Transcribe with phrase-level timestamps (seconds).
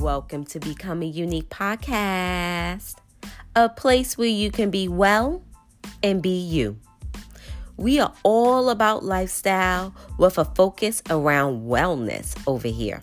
[0.00, 2.94] Welcome to Becoming Unique Podcast,
[3.54, 5.42] a place where you can be well
[6.02, 6.78] and be you.
[7.76, 13.02] We are all about lifestyle with a focus around wellness over here.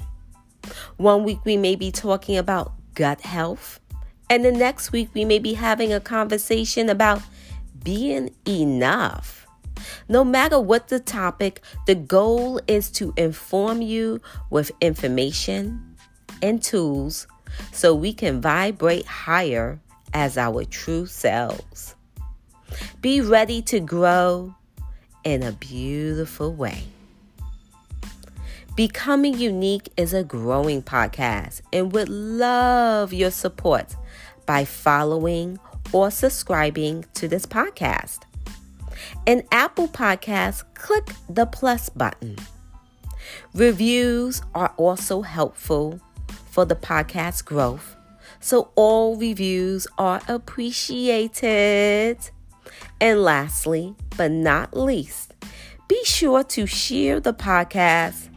[0.95, 3.79] One week we may be talking about gut health,
[4.27, 7.21] and the next week we may be having a conversation about
[7.83, 9.45] being enough.
[10.09, 14.19] No matter what the topic, the goal is to inform you
[14.49, 15.86] with information
[16.41, 17.27] and tools
[17.71, 19.79] so we can vibrate higher
[20.13, 21.95] as our true selves.
[23.01, 24.53] Be ready to grow
[25.23, 26.83] in a beautiful way.
[28.75, 33.95] Becoming Unique is a growing podcast and would love your support
[34.45, 35.59] by following
[35.91, 38.19] or subscribing to this podcast.
[39.25, 42.35] In Apple Podcasts, click the plus button.
[43.53, 45.99] Reviews are also helpful
[46.57, 47.95] for the podcast growth,
[48.39, 52.17] so all reviews are appreciated.
[52.99, 55.35] And lastly, but not least,
[55.87, 58.29] be sure to share the podcast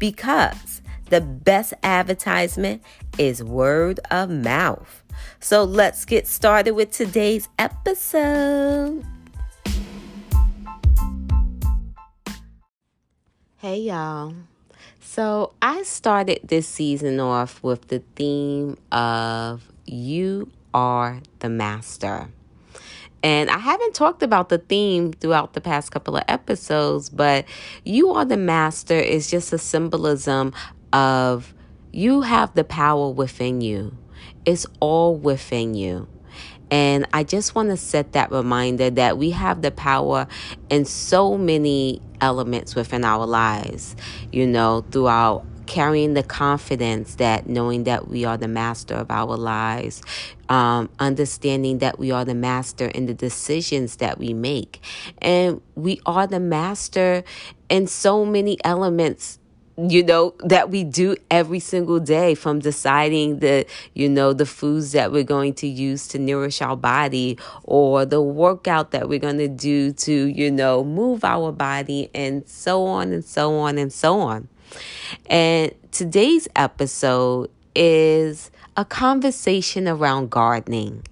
[0.00, 2.82] because the best advertisement
[3.18, 5.04] is word of mouth.
[5.38, 9.04] So let's get started with today's episode.
[13.58, 14.34] Hey, y'all.
[15.16, 22.28] So I started this season off with the theme of You Are the Master.
[23.22, 27.46] And I haven't talked about the theme throughout the past couple of episodes, but
[27.82, 30.52] you are the master is just a symbolism
[30.92, 31.54] of
[31.94, 33.96] you have the power within you.
[34.44, 36.08] It's all within you.
[36.70, 40.26] And I just want to set that reminder that we have the power
[40.68, 43.94] in so many elements within our lives,
[44.32, 49.36] you know, throughout carrying the confidence that knowing that we are the master of our
[49.36, 50.02] lives,
[50.48, 54.80] um, understanding that we are the master in the decisions that we make.
[55.18, 57.24] And we are the master
[57.68, 59.38] in so many elements
[59.76, 64.92] you know that we do every single day from deciding the you know the foods
[64.92, 69.38] that we're going to use to nourish our body or the workout that we're going
[69.38, 73.92] to do to you know move our body and so on and so on and
[73.92, 74.48] so on
[75.26, 81.02] and today's episode is a conversation around gardening.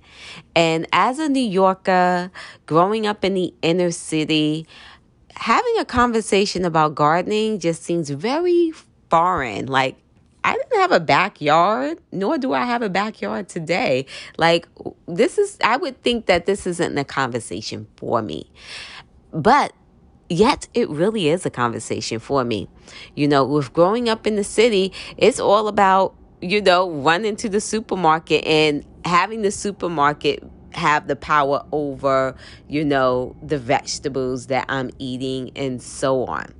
[0.54, 2.30] And as a New Yorker,
[2.66, 4.66] growing up in the inner city,
[5.34, 8.72] having a conversation about gardening just seems very
[9.10, 9.66] foreign.
[9.66, 9.96] Like,
[10.42, 14.06] I didn't have a backyard, nor do I have a backyard today.
[14.36, 14.68] Like,
[15.06, 18.50] this is, I would think that this isn't a conversation for me.
[19.32, 19.72] But
[20.28, 22.68] yet it really is a conversation for me.
[23.14, 27.48] You know, with growing up in the city, it's all about, you know, running to
[27.48, 30.42] the supermarket and having the supermarket
[30.74, 32.34] have the power over,
[32.68, 36.52] you know, the vegetables that I'm eating and so on.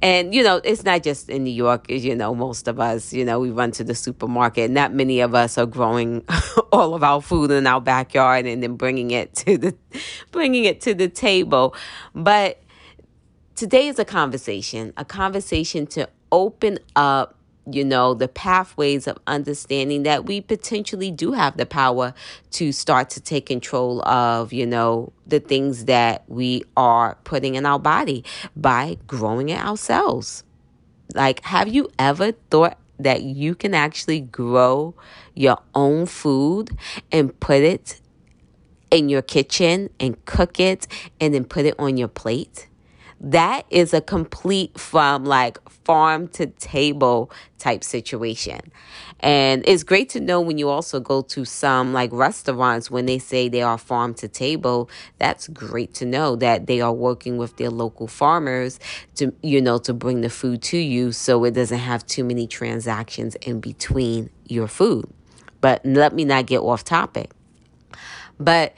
[0.00, 3.12] And, you know, it's not just in New York, as you know, most of us,
[3.12, 4.70] you know, we run to the supermarket.
[4.70, 6.24] Not many of us are growing
[6.72, 9.76] all of our food in our backyard and then bringing it to the,
[10.30, 11.74] bringing it to the table.
[12.14, 12.62] But
[13.56, 17.37] today is a conversation, a conversation to open up
[17.70, 22.14] you know, the pathways of understanding that we potentially do have the power
[22.52, 27.66] to start to take control of, you know, the things that we are putting in
[27.66, 28.24] our body
[28.56, 30.44] by growing it ourselves.
[31.14, 34.94] Like, have you ever thought that you can actually grow
[35.34, 36.76] your own food
[37.12, 38.00] and put it
[38.90, 40.86] in your kitchen and cook it
[41.20, 42.68] and then put it on your plate?
[43.20, 48.60] That is a complete from like farm to table type situation.
[49.20, 53.18] And it's great to know when you also go to some like restaurants when they
[53.18, 54.88] say they are farm to table.
[55.18, 58.78] That's great to know that they are working with their local farmers
[59.16, 62.46] to, you know, to bring the food to you so it doesn't have too many
[62.46, 65.10] transactions in between your food.
[65.60, 67.32] But let me not get off topic.
[68.38, 68.74] But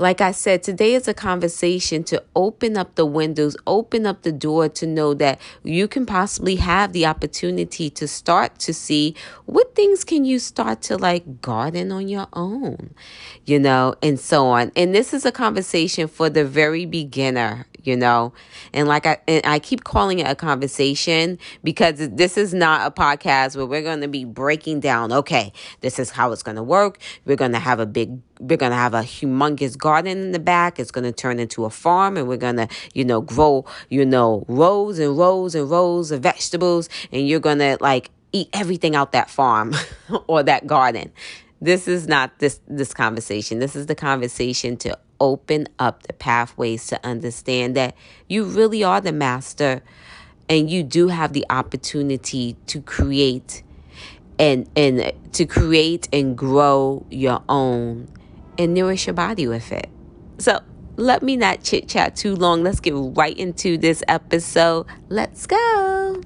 [0.00, 4.32] like I said, today is a conversation to open up the windows, open up the
[4.32, 9.14] door to know that you can possibly have the opportunity to start to see
[9.44, 12.94] what things can you start to like garden on your own,
[13.44, 14.72] you know, and so on.
[14.74, 18.32] And this is a conversation for the very beginner, you know
[18.72, 22.90] and like i and i keep calling it a conversation because this is not a
[22.90, 26.62] podcast where we're going to be breaking down okay this is how it's going to
[26.62, 30.32] work we're going to have a big we're going to have a humongous garden in
[30.32, 33.20] the back it's going to turn into a farm and we're going to you know
[33.20, 38.10] grow you know rows and rows and rows of vegetables and you're going to like
[38.32, 39.74] eat everything out that farm
[40.26, 41.12] or that garden.
[41.60, 43.58] This is not this this conversation.
[43.58, 47.94] This is the conversation to open up the pathways to understand that
[48.28, 49.82] you really are the master
[50.48, 53.62] and you do have the opportunity to create
[54.38, 58.08] and and to create and grow your own
[58.58, 59.88] and nourish your body with it.
[60.38, 60.60] So
[60.96, 62.62] let me not chit chat too long.
[62.62, 64.86] Let's get right into this episode.
[65.08, 66.20] Let's go.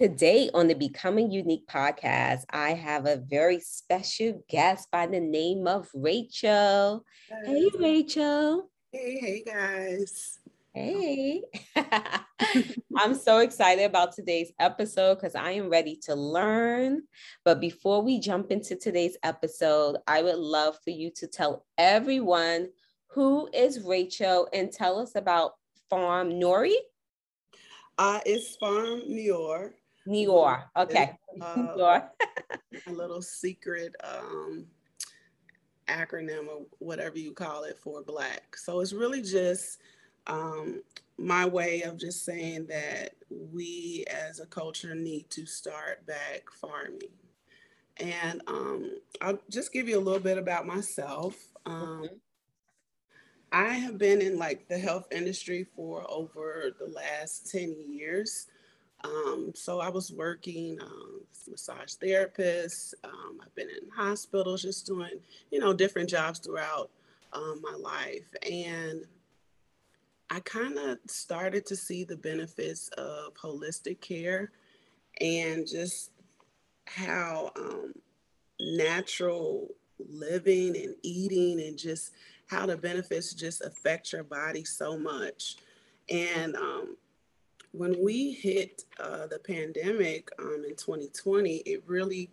[0.00, 5.66] Today on the Becoming Unique podcast, I have a very special guest by the name
[5.66, 7.04] of Rachel.
[7.44, 8.70] Hey, Rachel.
[8.90, 10.38] Hey, hey, guys.
[10.72, 11.42] Hey.
[12.96, 17.02] I'm so excited about today's episode because I am ready to learn.
[17.44, 22.70] But before we jump into today's episode, I would love for you to tell everyone
[23.08, 25.56] who is Rachel and tell us about
[25.90, 26.72] Farm Nori.
[27.98, 29.74] Uh, it's Farm Noir.
[30.06, 30.70] Noir.
[30.76, 31.16] Okay.
[31.40, 32.00] Uh,
[32.88, 34.66] a little secret um,
[35.86, 38.56] acronym or whatever you call it for Black.
[38.56, 39.78] So it's really just
[40.26, 40.82] um,
[41.18, 46.98] my way of just saying that we as a culture need to start back farming.
[47.98, 51.36] And um, I'll just give you a little bit about myself.
[51.64, 52.08] Um.
[53.52, 58.46] I have been in like the health industry for over the last 10 years.
[59.04, 62.94] Um, so I was working um, massage therapist.
[63.04, 65.20] Um, I've been in hospitals, just doing
[65.50, 66.90] you know different jobs throughout
[67.32, 69.04] um, my life, and
[70.30, 74.52] I kind of started to see the benefits of holistic care
[75.20, 76.12] and just
[76.86, 77.92] how um,
[78.60, 79.68] natural
[79.98, 82.12] living and eating and just
[82.46, 85.56] how the benefits just affect your body so much.
[86.08, 86.96] And um,
[87.72, 92.30] when we hit uh, the pandemic um, in 2020, it really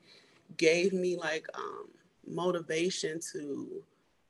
[0.58, 1.88] gave me like um,
[2.26, 3.84] motivation to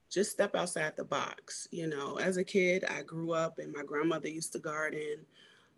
[0.10, 1.68] just step outside the box.
[1.72, 5.20] You know, as a kid, I grew up and my grandmother used to garden.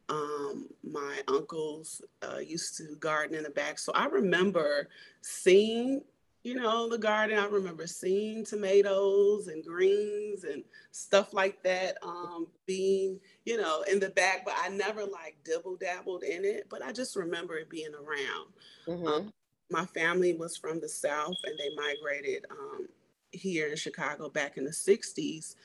[0.07, 3.77] Um, my uncles uh, used to garden in the back.
[3.77, 4.89] So I remember
[5.21, 6.01] seeing
[6.43, 7.37] you know, the garden.
[7.37, 13.99] I remember seeing tomatoes and greens and stuff like that um, being, you know, in
[13.99, 16.67] the back, but I never like dibble dabbled in it.
[16.69, 18.53] But I just remember it being around.
[18.87, 19.07] Mm-hmm.
[19.07, 19.33] Um,
[19.69, 22.87] my family was from the South and they migrated um,
[23.31, 25.55] here in Chicago back in the 60s.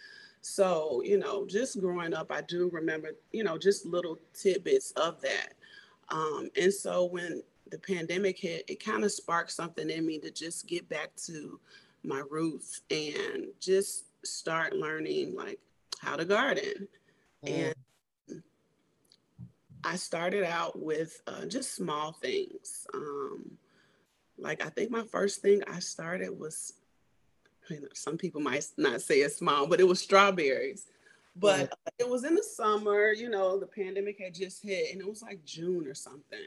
[0.40, 5.20] So, you know, just growing up, I do remember, you know, just little tidbits of
[5.22, 5.54] that.
[6.10, 7.42] Um, and so when
[7.74, 11.58] the pandemic hit, it kind of sparked something in me to just get back to
[12.04, 15.58] my roots and just start learning like
[15.98, 16.86] how to garden.
[17.44, 17.74] Mm.
[18.30, 18.42] And
[19.82, 22.86] I started out with uh, just small things.
[22.94, 23.58] Um,
[24.38, 26.74] like I think my first thing I started was,
[27.68, 30.86] you know, some people might not say it's small, but it was strawberries.
[31.34, 35.00] But uh, it was in the summer, you know, the pandemic had just hit, and
[35.00, 36.38] it was like June or something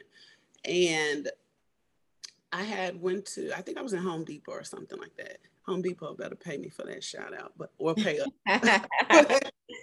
[0.64, 1.30] and
[2.52, 5.38] I had went to I think I was in Home Depot or something like that.
[5.66, 8.28] Home Depot better pay me for that shout out, but or pay up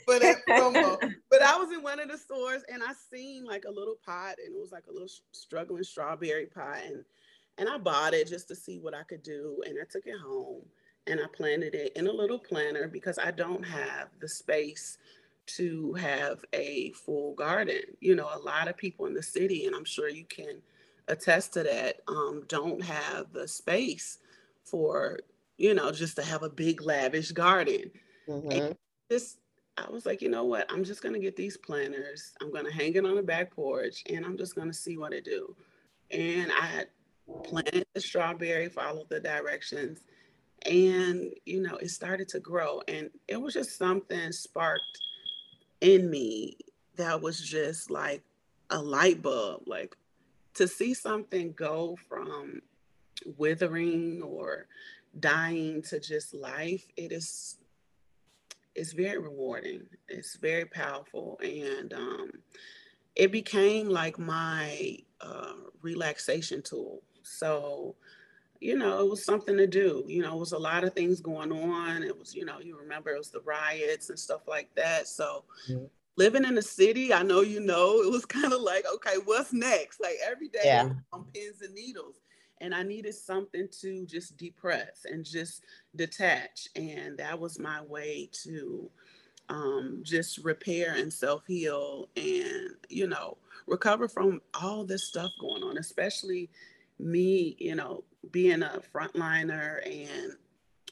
[0.06, 0.98] for that promo.
[1.30, 4.36] But I was in one of the stores and I seen like a little pot
[4.44, 7.04] and it was like a little struggling strawberry pot and
[7.58, 10.20] and I bought it just to see what I could do and I took it
[10.20, 10.64] home
[11.08, 14.98] and I planted it in a little planter because I don't have the space
[15.48, 17.82] to have a full garden.
[18.00, 20.62] You know, a lot of people in the city, and I'm sure you can
[21.08, 24.20] attest to that, um, don't have the space
[24.64, 25.20] for,
[25.58, 27.92] you know, just to have a big lavish garden.
[28.28, 28.52] Mm-hmm.
[28.52, 28.78] And
[29.12, 29.38] just,
[29.78, 30.72] I was like, you know what?
[30.72, 32.34] I'm just gonna get these planters.
[32.42, 35.26] I'm gonna hang it on the back porch, and I'm just gonna see what it
[35.26, 35.56] do.
[36.12, 36.88] And I had
[37.44, 40.00] planted the strawberry, followed the directions,
[40.66, 42.82] and you know, it started to grow.
[42.88, 45.00] And it was just something sparked
[45.82, 46.58] in me
[46.96, 48.24] that was just like
[48.70, 49.96] a light bulb like
[50.56, 52.62] to see something go from
[53.38, 54.68] withering or
[55.20, 57.58] dying to just life it is
[58.76, 59.84] it's very rewarding.
[60.10, 61.40] It's very powerful.
[61.42, 62.32] And um,
[63.16, 67.02] it became like my uh, relaxation tool.
[67.24, 67.96] So
[68.62, 70.04] you know it was something to do.
[70.08, 72.04] You know it was a lot of things going on.
[72.04, 75.08] It was you know you remember it was the riots and stuff like that.
[75.08, 75.86] So mm-hmm
[76.18, 79.54] living in the city, I know you know, it was kind of like, okay, what's
[79.54, 80.00] next?
[80.00, 80.90] Like every day yeah.
[81.12, 82.16] on pins and needles.
[82.62, 85.64] And I needed something to just depress and just
[85.96, 86.70] detach.
[86.76, 88.90] And that was my way to
[89.50, 95.64] um, just repair and self heal and, you know, recover from all this stuff going
[95.64, 96.50] on, especially
[96.98, 100.34] me, you know, being a frontliner and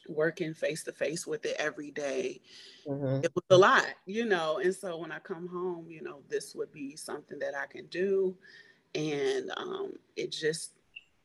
[0.08, 2.40] working face to face with it every day,
[2.86, 3.24] mm-hmm.
[3.24, 4.58] it was a lot, you know.
[4.58, 7.86] And so when I come home, you know, this would be something that I can
[7.86, 8.36] do.
[8.94, 10.72] And um, it just,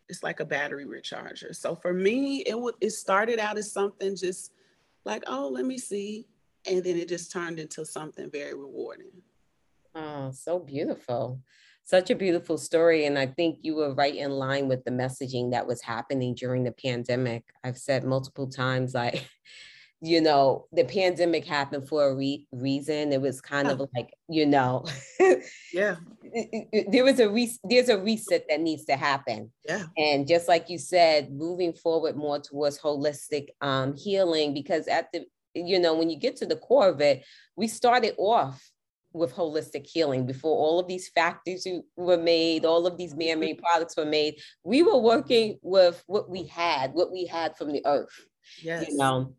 [0.08, 1.56] it's like a battery recharger.
[1.56, 4.54] So for me, it would it started out as something just
[5.06, 6.28] like, oh, let me see.
[6.66, 9.12] And then it just turned into something very rewarding.
[9.96, 11.40] Oh, so beautiful
[11.90, 13.06] such a beautiful story.
[13.08, 16.64] And I think you were right in line with the messaging that was happening during
[16.64, 17.44] the pandemic.
[17.64, 19.28] I've said multiple times, like,
[20.02, 23.12] you know, the pandemic happened for a re- reason.
[23.12, 24.86] It was kind of like, you know,
[25.74, 25.96] yeah,
[26.92, 29.52] there was a re- there's a reset that needs to happen.
[29.68, 35.12] Yeah, and just like you said, moving forward more towards holistic um, healing, because at
[35.12, 38.72] the you know when you get to the core of it, we started off
[39.14, 40.26] with holistic healing.
[40.26, 43.66] Before all of these factories were made all of these man-made mm-hmm.
[43.66, 47.82] products were made we were working with what we had what we had from the
[47.86, 48.28] earth
[48.62, 48.88] yes.
[48.88, 49.34] you know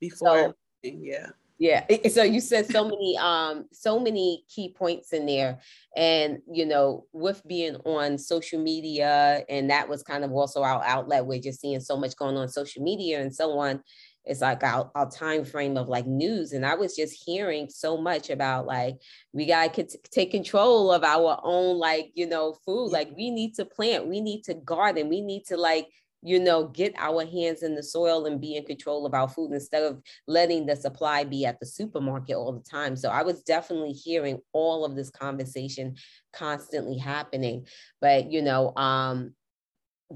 [0.00, 1.28] before so, yeah.
[1.58, 5.60] Yeah so you said so many um so many key points in there.
[5.96, 10.82] And you know with being on social media and that was kind of also our
[10.84, 13.82] outlet we're just seeing so much going on social media and so on
[14.24, 17.96] it's like our, our time frame of like news and i was just hearing so
[17.96, 18.96] much about like
[19.32, 23.54] we got to take control of our own like you know food like we need
[23.54, 25.88] to plant we need to garden we need to like
[26.22, 29.52] you know get our hands in the soil and be in control of our food
[29.52, 32.96] instead of letting the supply be at the supermarket all the time.
[32.96, 35.96] So i was definitely hearing all of this conversation
[36.32, 37.66] constantly happening.
[38.00, 39.34] But you know um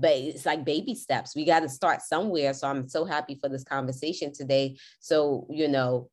[0.00, 1.34] but it's like baby steps.
[1.34, 2.52] We got to start somewhere.
[2.54, 4.76] So I'm so happy for this conversation today.
[5.00, 6.10] So, you know,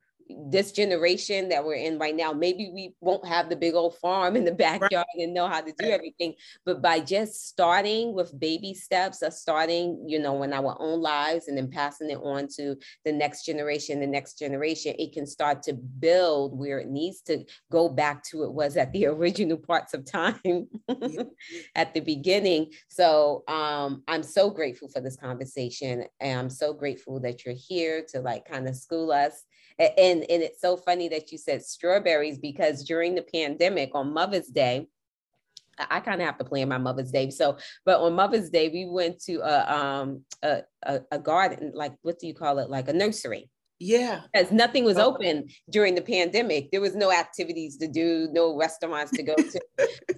[0.50, 4.36] this generation that we're in right now, maybe we won't have the big old farm
[4.36, 5.24] in the backyard right.
[5.24, 6.34] and know how to do everything.
[6.66, 11.48] But by just starting with baby steps, of starting, you know, in our own lives
[11.48, 12.76] and then passing it on to
[13.06, 17.46] the next generation, the next generation, it can start to build where it needs to
[17.72, 20.68] go back to it was at the original parts of time
[21.76, 22.72] at the beginning.
[22.90, 26.06] So um, I'm so grateful for this conversation.
[26.20, 29.44] And I'm so grateful that you're here to like kind of school us
[29.80, 34.48] and, and it's so funny that you said strawberries because during the pandemic on Mother's
[34.48, 34.88] Day,
[35.90, 37.30] I kind of have to plan my Mother's Day.
[37.32, 41.94] So, but on Mother's Day, we went to a um a, a, a garden, like
[42.02, 42.70] what do you call it?
[42.70, 43.50] Like a nursery.
[43.84, 44.22] Yeah.
[44.34, 46.72] Because nothing was open during the pandemic.
[46.72, 49.62] There was no activities to do, no restaurants to go to.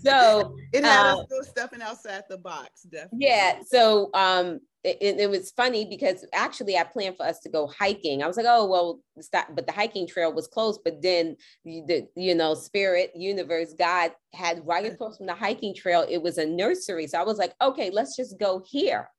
[0.04, 3.20] so it had um, us go stepping outside the box, definitely.
[3.22, 3.60] Yeah.
[3.66, 8.22] So um it, it, was funny because actually I planned for us to go hiking.
[8.22, 10.82] I was like, oh well, stop, but the hiking trail was closed.
[10.84, 16.06] But then the you know spirit, universe, God had right across from the hiking trail.
[16.08, 19.10] It was a nursery, so I was like, okay, let's just go here.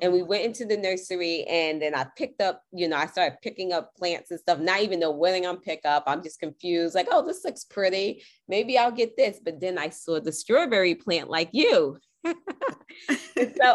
[0.00, 3.38] And we went into the nursery, and then I picked up, you know, I started
[3.42, 6.04] picking up plants and stuff, not even know what I'm pick up.
[6.06, 8.22] I'm just confused, like, oh, this looks pretty.
[8.48, 9.40] Maybe I'll get this.
[9.44, 11.98] But then I saw the strawberry plant like you.
[12.26, 12.34] so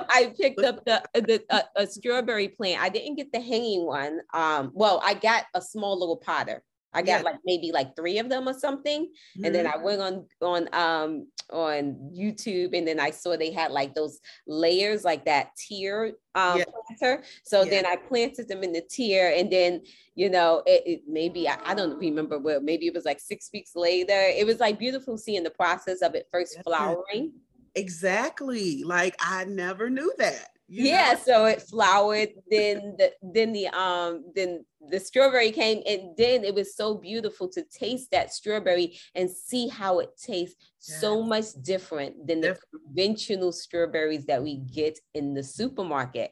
[0.09, 2.81] I picked up the, the a, a, strawberry plant.
[2.81, 4.19] I didn't get the hanging one.
[4.33, 6.63] Um, well, I got a small little potter.
[6.93, 7.21] I got yeah.
[7.21, 9.05] like maybe like three of them or something.
[9.05, 9.45] Mm-hmm.
[9.45, 9.83] And then I mm-hmm.
[9.83, 15.03] went on on um on YouTube and then I saw they had like those layers
[15.03, 16.63] like that tier um yeah.
[16.87, 17.23] planter.
[17.43, 17.69] So yeah.
[17.69, 19.81] then I planted them in the tier and then
[20.15, 23.49] you know it, it maybe I, I, don't remember what maybe it was like six
[23.53, 24.13] weeks later.
[24.13, 27.33] It was like beautiful seeing the process of it first flowering.
[27.75, 28.83] Exactly.
[28.83, 30.50] Like I never knew that.
[30.71, 31.19] Yeah, know?
[31.19, 36.55] so it flowered, then the then the um then the strawberry came and then it
[36.55, 40.55] was so beautiful to taste that strawberry and see how it tastes
[40.87, 40.97] yeah.
[40.97, 46.31] so much different than the conventional strawberries that we get in the supermarket.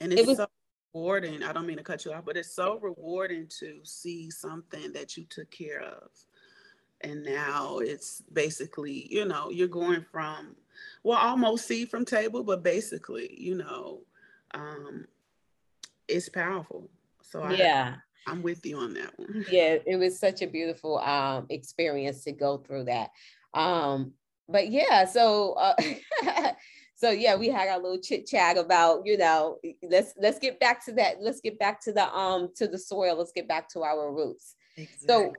[0.00, 0.46] And it's it was, so
[0.94, 1.42] rewarding.
[1.42, 5.16] I don't mean to cut you off, but it's so rewarding to see something that
[5.16, 6.10] you took care of
[7.02, 10.56] and now it's basically you know you're going from
[11.02, 14.00] well almost seed from table but basically you know
[14.54, 15.06] um
[16.08, 16.88] it's powerful.
[17.22, 17.96] So yeah.
[18.26, 19.44] I, i'm with you on that one.
[19.50, 23.10] Yeah it was such a beautiful um experience to go through that.
[23.54, 24.12] Um
[24.48, 25.74] but yeah so uh
[26.94, 30.84] so yeah we had our little chit chat about you know let's let's get back
[30.86, 33.82] to that let's get back to the um to the soil let's get back to
[33.82, 34.54] our roots.
[34.76, 35.06] Exactly.
[35.06, 35.32] so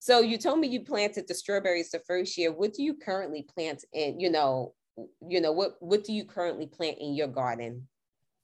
[0.00, 2.50] so you told me you planted the strawberries the first year.
[2.50, 4.72] What do you currently plant in, you know,
[5.28, 7.86] you know, what what do you currently plant in your garden?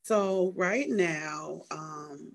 [0.03, 2.33] So right now, um,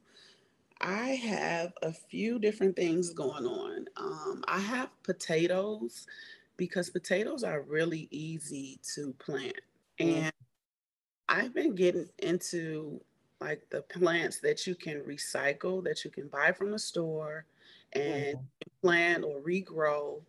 [0.82, 3.86] I have a few different things going on.
[3.96, 6.08] Um, I have potatoes
[6.58, 9.62] because potatoes are really easy to plant.
[10.00, 10.16] Mm.
[10.16, 10.34] And
[11.30, 13.00] I've been getting into
[13.40, 17.46] like the plants that you can recycle, that you can buy from the store
[17.94, 18.42] and mm.
[18.82, 20.22] plant or regrow,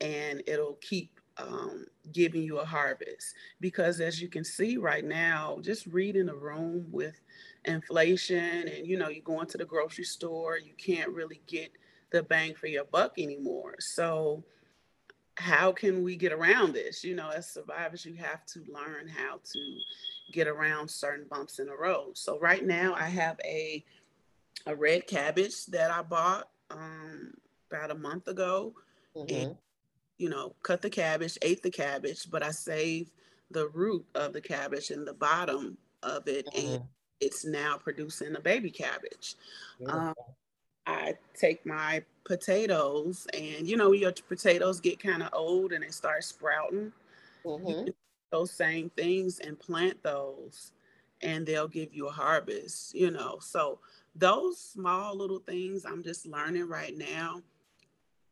[0.00, 3.34] and it'll keep um, giving you a harvest.
[3.60, 7.20] Because as you can see right now, just reading the room with
[7.64, 11.70] inflation and you know, you go into the grocery store, you can't really get
[12.10, 13.76] the bang for your buck anymore.
[13.80, 14.44] So
[15.36, 17.02] how can we get around this?
[17.02, 19.78] You know, as survivors, you have to learn how to
[20.32, 22.16] get around certain bumps in the road.
[22.18, 23.84] So right now I have a
[24.66, 27.34] a red cabbage that I bought um,
[27.70, 28.74] about a month ago.
[29.16, 29.34] Mm-hmm.
[29.34, 29.56] And,
[30.18, 33.10] you know, cut the cabbage, ate the cabbage, but I saved
[33.50, 36.74] the root of the cabbage and the bottom of it, mm-hmm.
[36.74, 36.82] and
[37.20, 39.36] it's now producing a baby cabbage.
[39.86, 40.14] Um,
[40.86, 45.90] I take my potatoes, and you know, your potatoes get kind of old and they
[45.90, 46.92] start sprouting.
[47.44, 47.90] Mm-hmm.
[48.30, 50.72] Those same things and plant those,
[51.20, 53.38] and they'll give you a harvest, you know.
[53.40, 53.78] So,
[54.14, 57.42] those small little things I'm just learning right now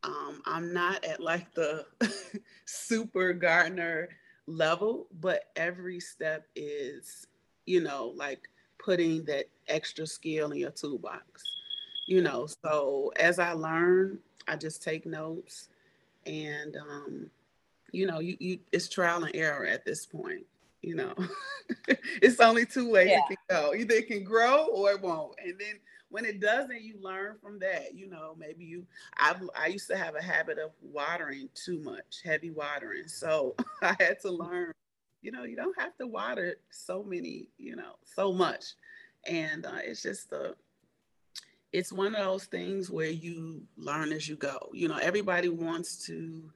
[0.03, 1.85] um, I'm not at like the
[2.65, 4.09] super gardener
[4.47, 7.27] level, but every step is,
[7.67, 8.49] you know, like
[8.83, 11.43] putting that extra skill in your toolbox.
[12.07, 14.19] You know, so as I learn,
[14.49, 15.69] I just take notes
[16.27, 17.31] and um,
[17.93, 20.47] you know, you, you it's trial and error at this point.
[20.83, 21.15] You know,
[22.23, 23.19] it's only two ways yeah.
[23.19, 23.75] it can go.
[23.75, 25.35] Either it can grow or it won't.
[25.45, 25.79] And then
[26.11, 27.95] when it doesn't, you learn from that.
[27.95, 32.23] You know, maybe you, I, I used to have a habit of watering too much,
[32.25, 33.07] heavy watering.
[33.07, 34.73] So I had to learn,
[35.23, 38.65] you know, you don't have to water so many, you know, so much.
[39.27, 40.57] And uh, it's just the,
[41.73, 44.59] it's one of those things where you learn as you go.
[44.73, 46.51] You know, everybody wants to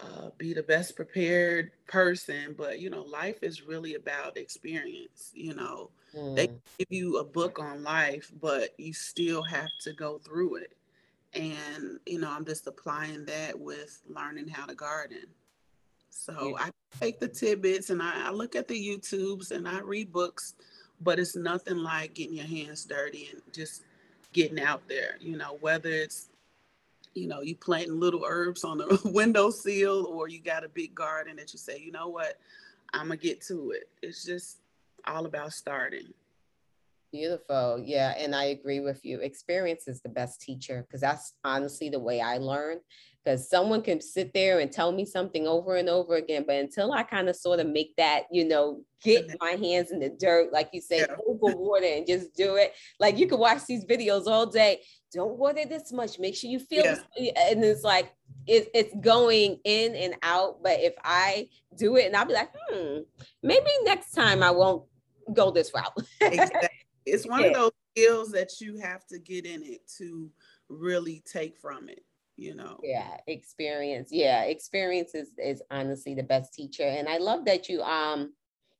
[0.00, 5.32] uh, be the best prepared person, but you know, life is really about experience.
[5.34, 6.36] You know, mm.
[6.36, 10.76] they give you a book on life, but you still have to go through it.
[11.34, 15.26] And you know, I'm just applying that with learning how to garden.
[16.10, 16.66] So yeah.
[16.66, 20.54] I take the tidbits and I, I look at the YouTubes and I read books,
[21.00, 23.82] but it's nothing like getting your hands dirty and just
[24.32, 25.16] getting out there.
[25.20, 26.28] You know, whether it's
[27.18, 31.36] you know, you planting little herbs on the windowsill or you got a big garden
[31.36, 32.38] that you say, you know what,
[32.92, 33.88] I'm gonna get to it.
[34.02, 34.58] It's just
[35.06, 36.12] all about starting.
[37.10, 37.82] Beautiful.
[37.84, 38.14] Yeah.
[38.18, 39.20] And I agree with you.
[39.20, 42.80] Experience is the best teacher because that's honestly the way I learn.
[43.24, 46.92] Because someone can sit there and tell me something over and over again, but until
[46.92, 50.52] I kind of sort of make that, you know, get my hands in the dirt,
[50.52, 51.16] like you say, yeah.
[51.26, 52.74] over water and just do it.
[53.00, 54.82] Like you can watch these videos all day.
[55.12, 56.18] Don't water this much.
[56.18, 57.32] Make sure you feel yeah.
[57.50, 58.12] and it's like
[58.46, 60.62] it, it's going in and out.
[60.62, 62.98] But if I do it and I'll be like, hmm,
[63.42, 64.84] maybe next time I won't
[65.32, 65.92] go this route.
[66.20, 66.68] exactly.
[67.10, 67.46] It's one yeah.
[67.46, 70.30] of those skills that you have to get in it to
[70.68, 72.04] really take from it
[72.38, 77.44] you know yeah experience yeah experience is, is honestly the best teacher and i love
[77.44, 78.32] that you um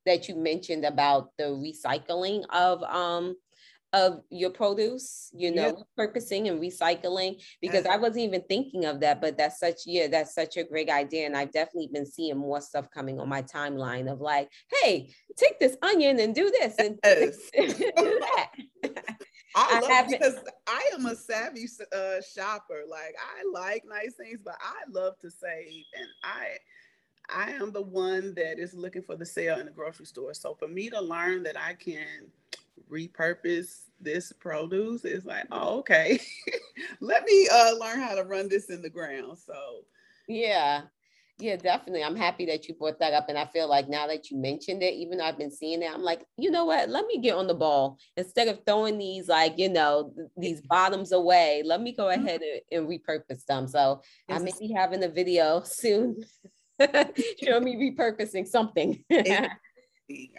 [0.07, 3.35] that you mentioned about the recycling of um
[3.93, 5.83] of your produce, you know, yeah.
[5.97, 10.35] purposing and recycling, because I wasn't even thinking of that, but that's such, yeah, that's
[10.35, 11.27] such a great idea.
[11.27, 14.51] And I've definitely been seeing more stuff coming on my timeline of like,
[14.83, 17.51] hey, take this onion and do this and yes.
[17.55, 18.51] do that.
[19.55, 22.83] I love I because I am a savvy uh, shopper.
[22.89, 26.59] Like I like nice things, but I love to save, and I
[27.29, 30.35] I am the one that is looking for the sale in the grocery store.
[30.35, 32.31] So for me to learn that I can
[32.91, 36.21] repurpose this produce is like, oh, okay.
[37.01, 39.39] Let me uh, learn how to run this in the ground.
[39.39, 39.55] So,
[40.29, 40.83] yeah,
[41.41, 42.03] yeah, definitely.
[42.03, 43.29] I'm happy that you brought that up.
[43.29, 45.91] And I feel like now that you mentioned it, even though I've been seeing it,
[45.93, 46.89] I'm like, you know what?
[46.89, 51.13] Let me get on the ball instead of throwing these, like, you know, these bottoms
[51.13, 51.63] away.
[51.65, 52.27] Let me go mm-hmm.
[52.27, 53.69] ahead and, and repurpose them.
[53.69, 56.25] So I may be having a video soon.
[56.81, 59.05] Show me repurposing something.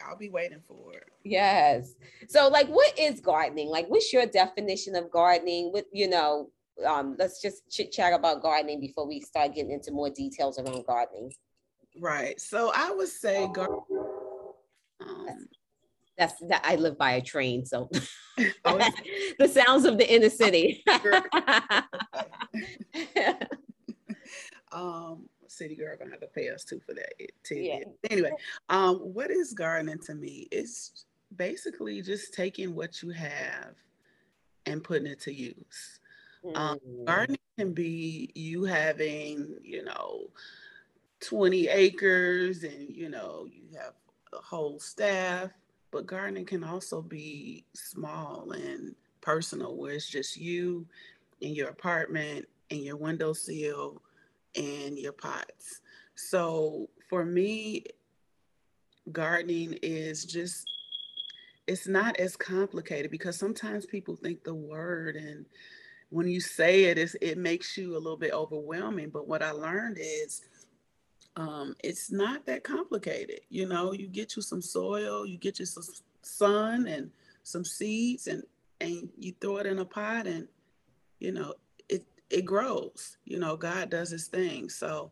[0.08, 1.04] I'll be waiting for it.
[1.24, 1.94] Yes.
[2.28, 3.70] So, like, what is gardening?
[3.70, 5.72] Like, what's your definition of gardening?
[5.74, 6.50] With you know,
[6.86, 10.86] um, let's just chit chat about gardening before we start getting into more details around
[10.86, 11.32] gardening.
[12.00, 12.40] Right.
[12.40, 13.84] So, I would say gardening.
[15.02, 15.48] Um,
[16.18, 17.90] that's that I live by a train, so
[18.66, 18.90] oh,
[19.40, 20.84] the sounds of the inner city.
[24.72, 27.14] um, city girl gonna have to pay us too for that.
[27.52, 27.80] Yeah.
[28.10, 28.32] Anyway,
[28.70, 30.48] um, what is gardening to me?
[30.52, 33.76] It's basically just taking what you have
[34.66, 36.00] and putting it to use.
[36.44, 36.58] Mm.
[36.58, 40.30] Um, gardening can be you having, you know,
[41.22, 43.94] 20 acres and, you know, you have
[44.34, 45.52] a whole staff,
[45.92, 50.86] but gardening can also be small and personal where it's just you
[51.42, 54.02] in your apartment and your windowsill
[54.56, 55.82] and your pots.
[56.16, 57.86] So for me,
[59.12, 60.66] gardening is just
[61.68, 65.46] it's not as complicated because sometimes people think the word and
[66.10, 69.10] when you say it, it makes you a little bit overwhelming.
[69.10, 70.42] But what I learned is
[71.36, 73.42] um, it's not that complicated.
[73.50, 75.84] You know, you get you some soil, you get you some
[76.22, 77.12] sun and
[77.44, 78.44] some seeds, and
[78.82, 80.48] and you throw it in a pot, and
[81.20, 81.54] you know
[82.30, 83.18] it grows.
[83.26, 84.70] You know, God does His thing.
[84.70, 85.12] So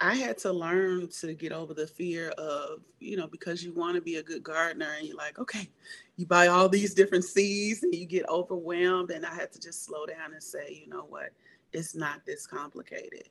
[0.00, 3.94] I had to learn to get over the fear of, you know, because you want
[3.94, 5.68] to be a good gardener and you're like, okay,
[6.16, 9.12] you buy all these different seeds and you get overwhelmed.
[9.12, 11.30] And I had to just slow down and say, you know what,
[11.72, 13.28] it's not this complicated.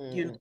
[0.00, 0.14] Mm.
[0.14, 0.38] You know,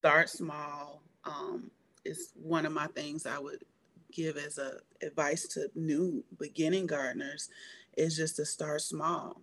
[0.00, 1.02] start small.
[1.24, 1.70] Um,
[2.04, 3.62] is one of my things I would
[4.10, 7.48] give as a advice to new beginning gardeners
[7.96, 9.40] is just to start small.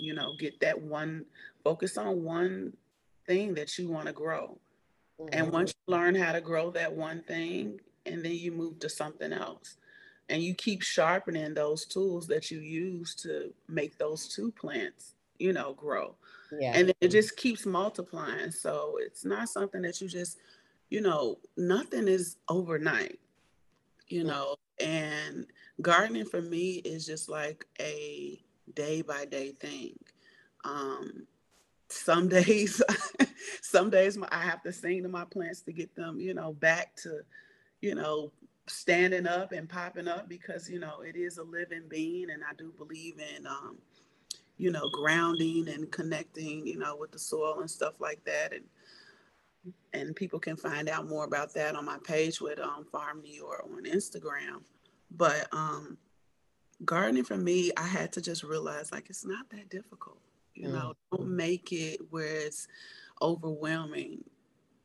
[0.00, 1.24] You know, get that one,
[1.62, 2.72] focus on one
[3.26, 4.58] thing that you want to grow
[5.20, 5.38] Mm-hmm.
[5.38, 8.88] And once you learn how to grow that one thing, and then you move to
[8.88, 9.76] something else,
[10.28, 15.52] and you keep sharpening those tools that you use to make those two plants, you
[15.52, 16.14] know, grow.
[16.58, 16.72] Yeah.
[16.74, 18.50] And it just keeps multiplying.
[18.50, 20.38] So it's not something that you just,
[20.88, 23.18] you know, nothing is overnight,
[24.08, 25.46] you know, and
[25.80, 28.40] gardening for me is just like a
[28.74, 29.96] day by day thing.
[30.64, 31.26] Um,
[31.92, 32.80] some days
[33.62, 36.94] some days i have to sing to my plants to get them you know back
[36.94, 37.20] to
[37.80, 38.30] you know
[38.68, 42.54] standing up and popping up because you know it is a living being and i
[42.56, 43.76] do believe in um
[44.56, 48.64] you know grounding and connecting you know with the soil and stuff like that and
[49.92, 53.64] and people can find out more about that on my page with um, Farm Noir
[53.64, 54.62] on instagram
[55.10, 55.98] but um
[56.84, 60.20] gardening for me i had to just realize like it's not that difficult
[60.60, 60.72] you mm.
[60.72, 62.68] know, don't make it where it's
[63.22, 64.22] overwhelming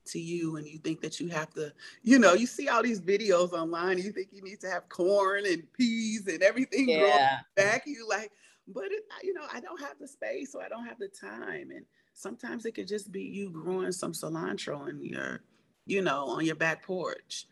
[0.05, 3.01] to you and you think that you have to, you know, you see all these
[3.01, 7.39] videos online, you think you need to have corn and peas and everything yeah.
[7.55, 7.83] back.
[7.85, 8.31] You like,
[8.67, 11.71] but it, you know, I don't have the space or I don't have the time.
[11.71, 15.41] And sometimes it could just be you growing some cilantro in your,
[15.85, 17.47] you know, on your back porch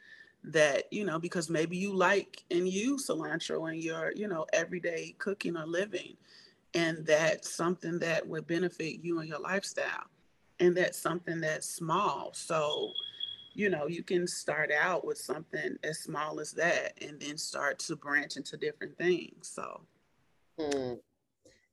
[0.46, 5.16] that, you know, because maybe you like and use cilantro in your, you know, everyday
[5.18, 6.16] cooking or living.
[6.74, 10.06] And that's something that would benefit you and your lifestyle.
[10.60, 12.32] And that's something that's small.
[12.34, 12.92] So
[13.54, 17.80] you know you can start out with something as small as that and then start
[17.80, 19.48] to branch into different things.
[19.48, 19.82] So
[20.60, 20.94] hmm.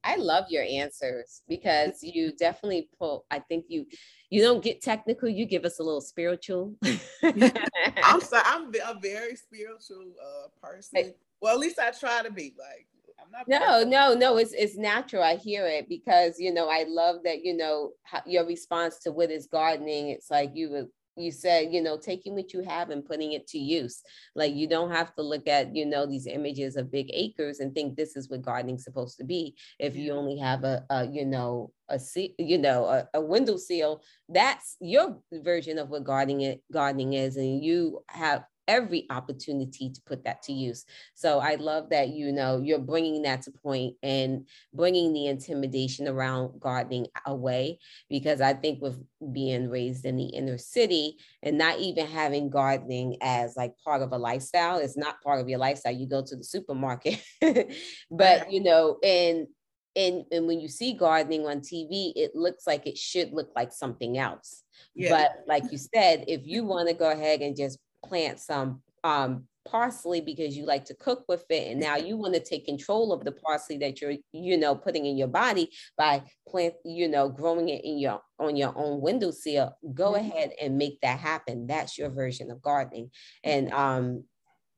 [0.05, 3.87] I love your answers because you definitely pull i think you
[4.31, 6.75] you don't get technical you give us a little spiritual
[7.23, 12.55] i'm sorry i'm a very spiritual uh, person well at least i try to be
[12.59, 12.87] like
[13.23, 13.49] I'm not.
[13.49, 14.37] no, no, no.
[14.39, 15.23] It's it's natural.
[15.23, 17.93] I hear it because you know I love that you know
[18.27, 20.09] your response to what is gardening.
[20.09, 23.59] It's like you you said you know taking what you have and putting it to
[23.59, 24.03] use.
[24.35, 27.75] Like you don't have to look at you know these images of big acres and
[27.75, 29.57] think this is what gardening's supposed to be.
[29.79, 31.99] If you only have a, a you know a
[32.39, 37.37] you know a, a window sill, that's your version of what gardening it gardening is,
[37.37, 40.85] and you have every opportunity to put that to use.
[41.15, 46.07] So I love that, you know, you're bringing that to point and bringing the intimidation
[46.07, 49.03] around gardening away, because I think with
[49.33, 54.13] being raised in the inner city and not even having gardening as like part of
[54.13, 55.93] a lifestyle, it's not part of your lifestyle.
[55.93, 57.21] You go to the supermarket,
[58.11, 59.49] but you know, and
[59.97, 63.73] and, and when you see gardening on TV, it looks like it should look like
[63.73, 64.63] something else.
[64.95, 65.11] Yeah.
[65.11, 69.45] But like you said, if you want to go ahead and just plant some um,
[69.67, 71.71] parsley because you like to cook with it.
[71.71, 75.07] And now you want to take control of the parsley that you're you know putting
[75.07, 79.77] in your body by plant you know growing it in your on your own windowsill.
[79.95, 80.27] Go mm-hmm.
[80.27, 81.67] ahead and make that happen.
[81.67, 83.11] That's your version of gardening.
[83.45, 84.25] And um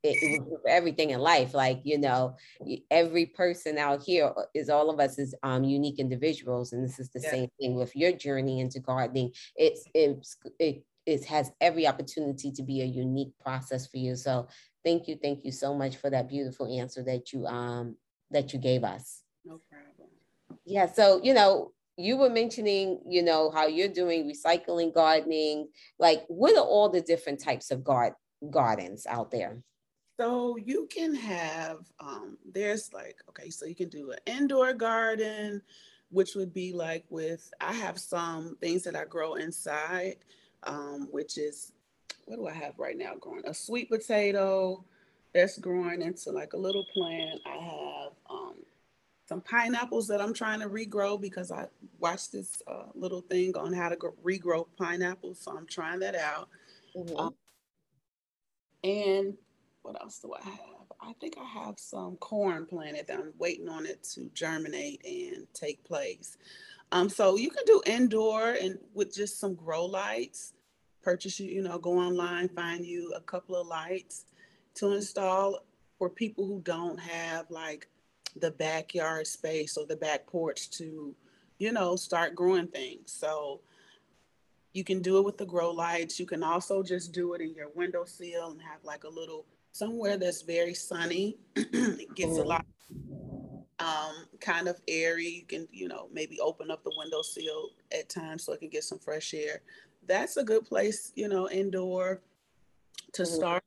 [0.05, 1.55] it, it, everything in life.
[1.55, 2.37] Like you know
[2.91, 6.73] every person out here uh, all of us is um unique individuals.
[6.73, 7.31] And this is the yeah.
[7.31, 9.33] same thing with your journey into gardening.
[9.55, 14.17] It's it's it it has every opportunity to be a unique process for you.
[14.17, 14.49] So
[14.85, 17.97] thank you, thank you so much for that beautiful answer that you um
[18.31, 19.23] that you gave us.
[19.45, 20.09] No problem.
[20.65, 25.69] Yeah, so you know, you were mentioning, you know, how you're doing recycling gardening.
[25.99, 28.17] Like, what are all the different types of garden
[28.51, 29.63] gardens out there?
[30.21, 35.63] So you can have um, there's like okay, so you can do an indoor garden,
[36.11, 40.17] which would be like with I have some things that I grow inside,
[40.65, 41.73] um, which is
[42.27, 43.43] what do I have right now growing?
[43.47, 44.85] A sweet potato
[45.35, 47.41] that's growing into like a little plant.
[47.47, 48.55] I have um,
[49.29, 51.67] some pineapples that I'm trying to regrow because I
[51.99, 55.41] watched this uh, little thing on how to grow, regrow pineapples.
[55.41, 56.49] So I'm trying that out.
[56.97, 57.17] Mm-hmm.
[57.17, 57.35] Um,
[58.85, 59.35] and
[59.83, 60.59] what else do I have?
[61.01, 65.47] I think I have some corn planted that I'm waiting on it to germinate and
[65.53, 66.37] take place.
[66.93, 70.53] Um, so you can do indoor and with just some grow lights.
[71.03, 74.27] Purchase you, you know, go online, find you a couple of lights
[74.75, 75.61] to install
[75.99, 77.89] for people who don't have like
[78.37, 81.15] the backyard space or the back porch to,
[81.59, 83.11] you know, start growing things.
[83.11, 83.63] So
[84.75, 86.21] you can do it with the grow lights.
[86.21, 90.19] You can also just do it in your windowsill and have like a little somewhere
[90.19, 91.39] that's very sunny.
[91.57, 92.67] it gets a lot
[93.83, 95.29] um, kind of airy.
[95.29, 98.69] You can, you know, maybe open up the window windowsill at times so it can
[98.69, 99.61] get some fresh air.
[100.07, 102.21] That's a good place, you know, indoor
[103.13, 103.35] to mm-hmm.
[103.35, 103.65] start.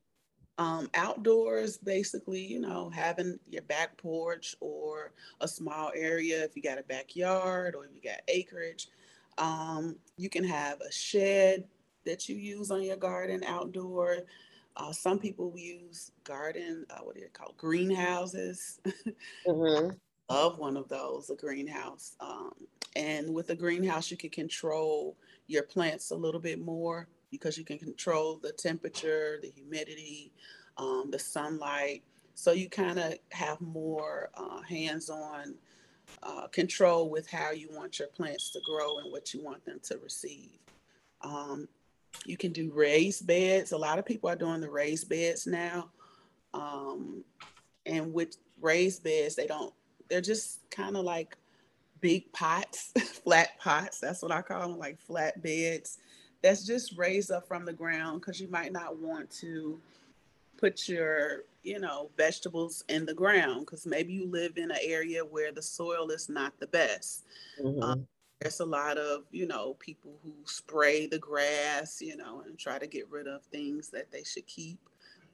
[0.58, 6.62] Um, outdoors, basically, you know, having your back porch or a small area if you
[6.62, 8.88] got a backyard or if you got acreage.
[9.36, 11.64] Um, you can have a shed
[12.06, 14.20] that you use on your garden outdoor.
[14.78, 18.80] Uh, some people use garden, uh, what do you call greenhouses?
[19.46, 19.90] Mm-hmm.
[20.28, 22.16] Love one of those, a greenhouse.
[22.20, 22.52] Um,
[22.96, 27.64] and with a greenhouse, you can control your plants a little bit more because you
[27.64, 30.32] can control the temperature, the humidity,
[30.78, 32.02] um, the sunlight.
[32.34, 35.54] So you kind of have more uh, hands-on
[36.22, 39.80] uh, control with how you want your plants to grow and what you want them
[39.84, 40.58] to receive.
[41.22, 41.68] Um,
[42.24, 43.72] you can do raised beds.
[43.72, 45.90] A lot of people are doing the raised beds now.
[46.54, 47.24] Um,
[47.84, 49.72] and with raised beds, they don't,
[50.08, 51.36] they're just kind of like
[52.00, 52.92] big pots,
[53.24, 54.00] flat pots.
[54.00, 55.98] That's what I call them, like flat beds.
[56.42, 59.80] That's just raised up from the ground because you might not want to
[60.58, 65.24] put your, you know, vegetables in the ground because maybe you live in an area
[65.24, 67.24] where the soil is not the best.
[67.60, 67.82] Mm-hmm.
[67.82, 68.06] Um,
[68.40, 72.78] there's a lot of you know people who spray the grass you know and try
[72.78, 74.78] to get rid of things that they should keep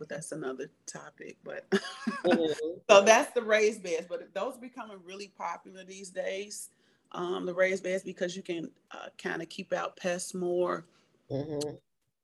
[0.03, 2.69] but that's another topic but mm-hmm.
[2.91, 6.71] so that's the raised beds but those becoming really popular these days
[7.13, 10.85] um, the raised beds because you can uh, kind of keep out pests more
[11.31, 11.77] mm-hmm.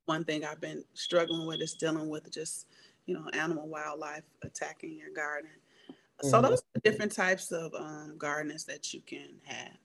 [0.06, 2.66] one thing i've been struggling with is dealing with just
[3.06, 5.52] you know animal wildlife attacking your garden
[5.88, 6.28] mm-hmm.
[6.28, 9.76] so those are different types of um, gardens that you can have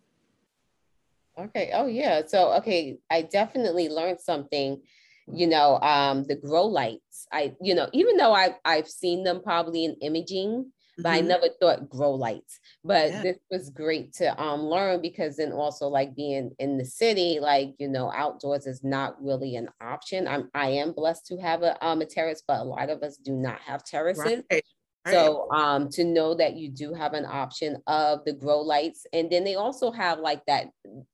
[1.35, 1.71] Okay.
[1.73, 2.21] Oh yeah.
[2.27, 4.79] So okay, I definitely learned something.
[5.27, 7.27] You know, um, the grow lights.
[7.31, 11.25] I, you know, even though I've I've seen them probably in imaging, but mm-hmm.
[11.25, 12.59] I never thought grow lights.
[12.83, 13.21] But yeah.
[13.23, 17.75] this was great to um learn because then also like being in the city, like
[17.79, 20.27] you know, outdoors is not really an option.
[20.27, 23.17] I'm I am blessed to have a um a terrace, but a lot of us
[23.17, 24.43] do not have terraces.
[24.49, 24.63] Right.
[25.11, 29.29] So um, to know that you do have an option of the grow lights, and
[29.29, 30.67] then they also have like that.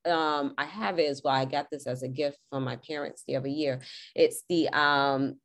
[0.05, 1.33] Um, I have it as well.
[1.33, 3.81] I got this as a gift from my parents the other year.
[4.15, 5.37] It's the um,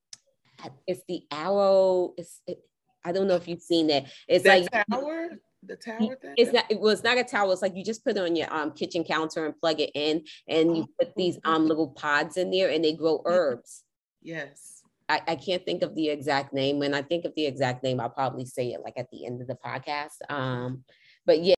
[0.87, 2.13] it's the Aero.
[2.19, 2.59] It's it,
[3.03, 4.05] I don't know if you've seen it.
[4.29, 5.31] It's the like tower.
[5.67, 6.35] The tower thing?
[6.37, 6.67] It's not.
[6.69, 7.51] It was not a tower.
[7.51, 10.25] It's like you just put it on your um kitchen counter and plug it in,
[10.47, 13.85] and you put these oh, um little pods in there, and they grow herbs.
[14.21, 14.74] Yes
[15.09, 16.79] I, I, can't think of the exact name.
[16.79, 19.40] When I think of the exact name, I'll probably say it like at the end
[19.40, 20.17] of the podcast.
[20.31, 20.85] Um,
[21.27, 21.55] but yeah.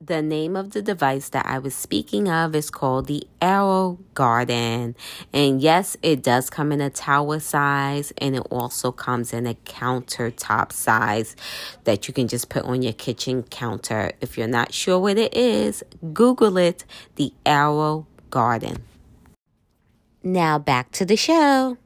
[0.00, 4.96] The name of the device that I was speaking of is called the Arrow Garden.
[5.32, 9.54] And yes, it does come in a tower size and it also comes in a
[9.54, 11.36] countertop size
[11.84, 14.12] that you can just put on your kitchen counter.
[14.20, 16.84] If you're not sure what it is, Google it,
[17.16, 18.78] the Arrow Garden.
[20.22, 21.76] Now back to the show.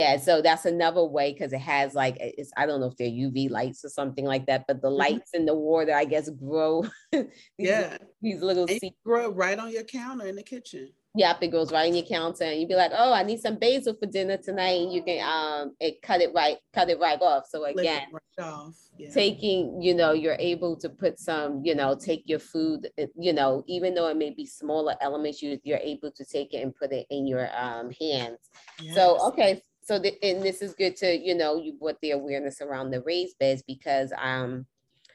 [0.00, 3.08] Yeah, so that's another way because it has like it's I don't know if they're
[3.08, 4.96] UV lights or something like that, but the mm-hmm.
[4.96, 6.84] lights in the water, I guess, grow.
[7.12, 7.26] these,
[7.58, 10.90] yeah, these little seeds grow right on your counter in the kitchen.
[11.16, 13.56] Yep, it grows right on your counter, and you'd be like, "Oh, I need some
[13.56, 17.20] basil for dinner tonight." And you can um, it cut it right, cut it right
[17.20, 17.46] off.
[17.48, 18.76] So again, right off.
[18.96, 19.10] Yeah.
[19.10, 23.32] taking, you know, you're able to put some, you know, take your food, eh, you
[23.32, 26.76] know, even though it may be smaller elements, you you're able to take it and
[26.76, 28.38] put it in your um hands.
[28.80, 28.94] Yes.
[28.94, 29.60] So okay,
[29.90, 33.02] so the, and this is good to you know you brought the awareness around the
[33.02, 34.64] raised beds because um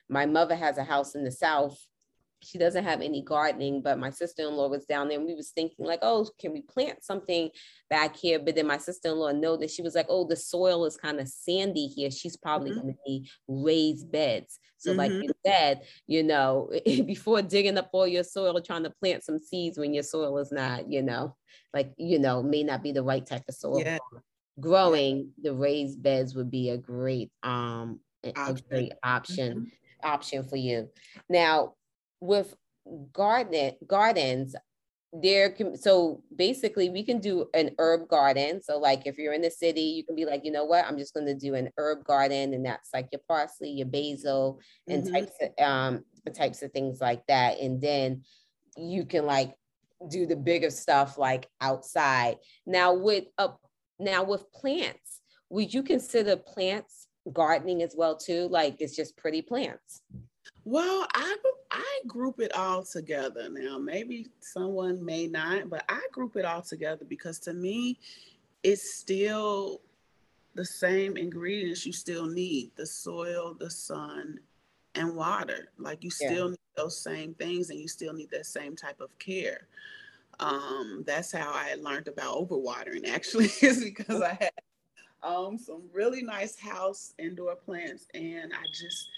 [0.09, 1.79] my mother has a house in the south
[2.45, 5.83] she doesn't have any gardening, but my sister-in-law was down there and we was thinking
[5.83, 7.49] like, oh, can we plant something
[7.89, 8.37] back here?
[8.37, 11.27] But then my sister-in-law know that she was like, oh, the soil is kind of
[11.27, 12.11] sandy here.
[12.11, 12.81] She's probably mm-hmm.
[12.81, 14.59] going to need raised beds.
[14.77, 14.99] So mm-hmm.
[14.99, 19.39] like you said, you know, before digging up all your soil, trying to plant some
[19.39, 21.35] seeds when your soil is not, you know,
[21.73, 23.79] like, you know, may not be the right type of soil.
[23.79, 23.97] Yeah.
[24.59, 30.09] Growing the raised beds would be a great um a great option mm-hmm.
[30.09, 30.89] option for you.
[31.29, 31.73] Now,
[32.21, 32.55] with
[33.11, 34.55] garden gardens,
[35.21, 38.61] there can so basically we can do an herb garden.
[38.61, 40.97] So like if you're in the city, you can be like, you know what, I'm
[40.97, 45.03] just going to do an herb garden, and that's like your parsley, your basil, and
[45.03, 45.13] mm-hmm.
[45.13, 47.59] types of um types of things like that.
[47.59, 48.23] And then
[48.77, 49.53] you can like
[50.09, 52.37] do the bigger stuff like outside.
[52.65, 53.49] Now with a
[53.99, 58.47] now with plants, would you consider plants gardening as well too?
[58.49, 60.01] Like it's just pretty plants.
[60.63, 61.35] Well, I
[61.71, 63.77] I group it all together now.
[63.77, 67.99] Maybe someone may not, but I group it all together because to me,
[68.63, 69.81] it's still
[70.55, 74.39] the same ingredients you still need: the soil, the sun,
[74.95, 75.69] and water.
[75.77, 76.51] Like you still yeah.
[76.51, 79.67] need those same things, and you still need that same type of care.
[80.39, 83.07] Um, that's how I learned about overwatering.
[83.07, 84.51] Actually, is because I had
[85.25, 88.07] um, some really nice house indoor plants.
[88.13, 89.09] And I just,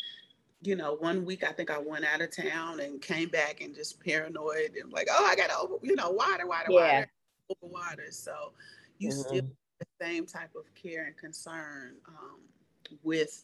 [0.62, 3.76] you know, one week I think I went out of town and came back and
[3.76, 7.00] just paranoid and like, oh, I got to, over, you know, water, water, yeah.
[7.00, 7.12] water,
[7.50, 8.08] over water.
[8.12, 8.54] So
[9.00, 9.20] you mm-hmm.
[9.20, 9.48] still
[9.80, 12.40] the same type of care and concern um,
[13.04, 13.44] with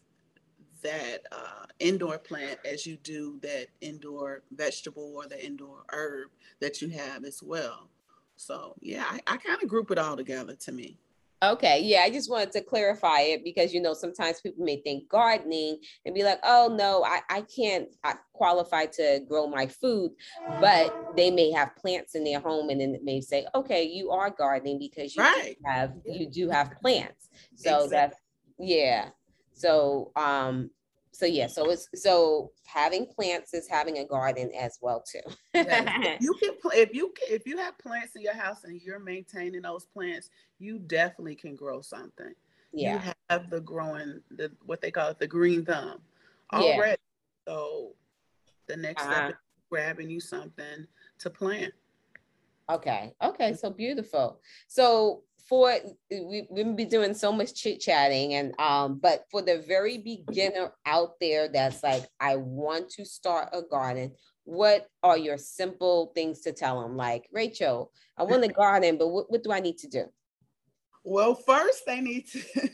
[0.81, 6.82] that uh, indoor plant as you do that indoor vegetable or the indoor herb that
[6.82, 7.89] you have as well.
[8.36, 10.98] So yeah, I, I kind of group it all together to me.
[11.43, 15.10] Okay, yeah, I just wanted to clarify it because you know sometimes people may think
[15.10, 17.89] gardening and be like, oh no, I, I can't
[18.32, 20.12] qualify to grow my food,
[20.62, 24.10] but they may have plants in their home and then it may say, okay, you
[24.12, 25.58] are gardening because you right.
[25.65, 27.30] have you do have plants.
[27.56, 27.89] So exactly.
[27.89, 28.17] that's
[28.58, 29.10] yeah.
[29.52, 30.69] So um
[31.13, 35.21] so yeah, so it's so having plants is having a garden as well too.
[35.54, 36.17] yeah.
[36.19, 39.86] You can if you if you have plants in your house and you're maintaining those
[39.86, 42.34] plants, you definitely can grow something.
[42.73, 42.93] Yeah.
[42.93, 45.99] You have the growing the what they call it the green thumb
[46.52, 46.97] already.
[47.47, 47.54] Yeah.
[47.54, 47.93] So
[48.67, 49.13] the next uh-huh.
[49.13, 49.36] step is
[49.69, 50.88] grabbing you something
[51.19, 51.73] to plant.
[52.71, 53.13] Okay.
[53.23, 53.54] Okay.
[53.54, 54.39] So beautiful.
[54.67, 55.75] So for
[56.10, 60.71] we, we've been doing so much chit chatting and um but for the very beginner
[60.86, 64.12] out there that's like i want to start a garden
[64.45, 69.10] what are your simple things to tell them like rachel i want to garden but
[69.10, 70.06] what, what do i need to do?
[71.06, 72.41] Well first they need to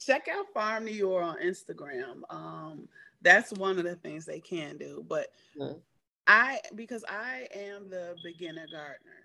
[0.00, 2.22] check out Farm Noir on instagram.
[2.30, 2.88] Um
[3.22, 5.78] that's one of the things they can do but mm-hmm.
[6.26, 9.22] i because i am the beginner gardener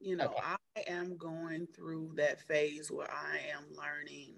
[0.00, 0.40] you know, okay.
[0.76, 4.34] I am going through that phase where I am learning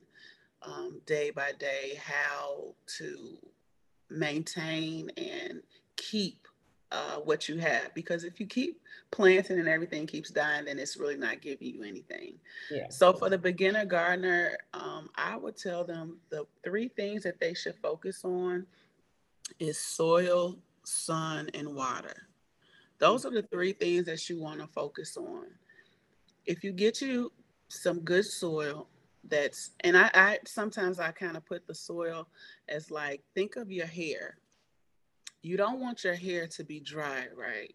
[0.63, 3.39] um, day by day how to
[4.11, 5.63] maintain and
[5.97, 6.47] keep
[6.91, 7.93] uh, what you have.
[7.95, 11.83] Because if you keep planting and everything keeps dying, then it's really not giving you
[11.83, 12.35] anything.
[12.71, 12.89] Yeah.
[12.89, 17.55] So for the beginner gardener, um, I would tell them the three things that they
[17.55, 18.67] should focus on
[19.59, 22.28] is soil, sun, and water.
[22.99, 25.47] Those are the three things that you want to focus on.
[26.47, 27.33] If you get you
[27.69, 28.89] some good soil,
[29.25, 32.29] that's and I, I sometimes I kind of put the soil
[32.69, 34.39] as like think of your hair.
[35.43, 37.75] You don't want your hair to be dry, right?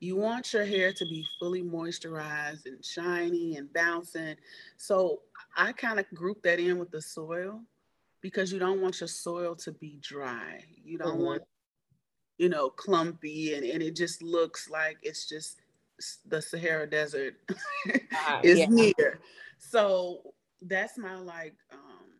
[0.00, 4.36] You want your hair to be fully moisturized and shiny and bouncing.
[4.76, 5.20] So
[5.56, 7.62] I kind of group that in with the soil
[8.20, 10.62] because you don't want your soil to be dry.
[10.82, 11.24] You don't mm-hmm.
[11.24, 11.42] want
[12.38, 15.60] you know, clumpy and, and it just looks like it's just
[16.26, 18.66] the Sahara Desert uh, is yeah.
[18.68, 19.20] near.
[19.58, 22.10] So that's my like um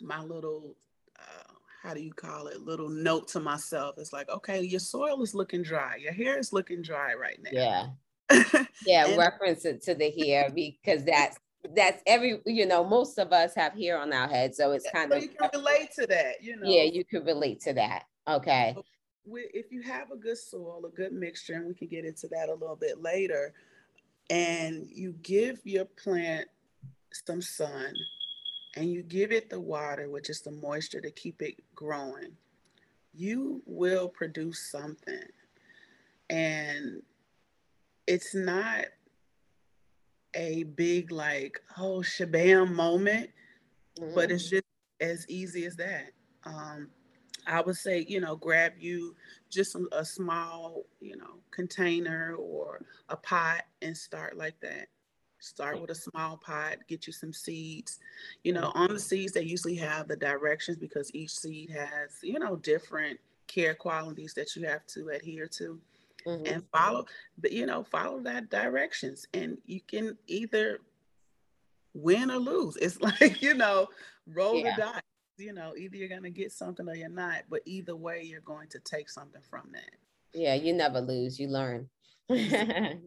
[0.00, 0.76] my little
[1.18, 3.96] uh, how do you call it little note to myself.
[3.98, 5.96] It's like okay your soil is looking dry.
[5.96, 7.50] Your hair is looking dry right now.
[7.52, 7.86] Yeah.
[8.86, 11.38] Yeah and, reference it to the hair because that's
[11.74, 15.10] that's every you know most of us have hair on our head so it's kind
[15.10, 16.68] so of you can relate to that you know.
[16.68, 18.04] yeah you can relate to that.
[18.28, 18.76] Okay
[19.26, 22.48] if you have a good soil, a good mixture, and we can get into that
[22.48, 23.52] a little bit later,
[24.30, 26.48] and you give your plant
[27.12, 27.94] some sun
[28.76, 32.32] and you give it the water, which is the moisture to keep it growing,
[33.12, 35.22] you will produce something.
[36.28, 37.02] And
[38.06, 38.86] it's not
[40.34, 43.30] a big, like, oh, shabam moment,
[44.00, 44.14] mm-hmm.
[44.14, 44.64] but it's just
[45.00, 46.10] as easy as that.
[46.44, 46.88] Um,
[47.46, 49.14] I would say, you know, grab you
[49.50, 54.88] just a, a, small, you know, container or a pot and start like that.
[55.40, 58.00] Start with a small pot, get you some seeds.
[58.44, 62.38] You know, on the seeds, they usually have the directions because each seed has, you
[62.38, 65.78] know, different care qualities that you have to adhere to.
[66.26, 66.46] Mm-hmm.
[66.46, 67.04] And follow,
[67.36, 70.78] but you know, follow that directions, and you can either
[71.92, 72.76] win or lose.
[72.76, 73.88] It's like you know,
[74.26, 74.74] roll yeah.
[74.74, 75.02] the dice
[75.38, 78.40] you know, either you're going to get something or you're not, but either way, you're
[78.40, 79.90] going to take something from that.
[80.32, 81.88] Yeah, you never lose, you learn.
[82.30, 83.00] okay.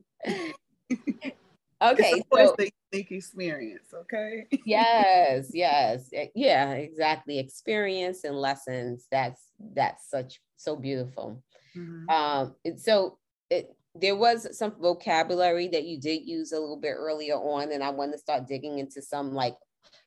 [1.81, 4.45] so the unique experience, okay?
[4.65, 6.09] yes, yes.
[6.35, 7.39] Yeah, exactly.
[7.39, 9.07] Experience and lessons.
[9.11, 9.41] That's
[9.73, 11.43] that's such so beautiful.
[11.75, 12.09] Mm-hmm.
[12.09, 13.17] Um, so
[13.49, 17.83] it there was some vocabulary that you did use a little bit earlier on, and
[17.83, 19.55] I want to start digging into some like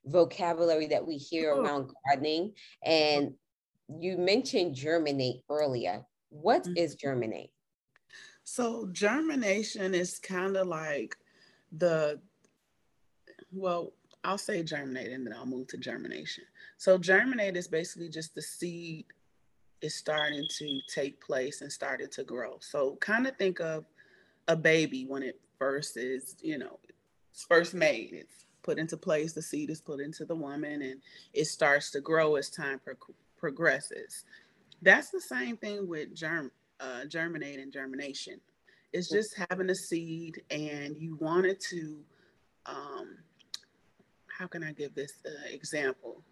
[0.05, 1.61] vocabulary that we hear oh.
[1.61, 2.53] around gardening.
[2.85, 3.35] And
[3.99, 6.05] you mentioned germinate earlier.
[6.31, 6.77] What mm-hmm.
[6.77, 7.51] is germinate?
[8.45, 11.17] So, germination is kind of like
[11.73, 12.21] the,
[13.53, 13.93] well,
[14.25, 16.45] I'll say germinate and then I'll move to germination.
[16.77, 19.07] So, germinate is basically just the seed
[19.83, 22.57] is starting to take place and starting to grow.
[22.61, 23.85] So, kind of think of
[24.49, 26.79] a baby when it first is, you know,
[27.31, 28.11] it's first made.
[28.13, 31.01] It's put into place, the seed is put into the woman, and
[31.33, 32.95] it starts to grow as time pro-
[33.39, 34.25] progresses.
[34.83, 36.51] That's the same thing with germ,
[36.81, 38.41] uh, germinate and germination.
[38.93, 41.99] It's just having a seed, and you wanted to.
[42.67, 43.17] Um,
[44.27, 46.23] how can I give this uh, example?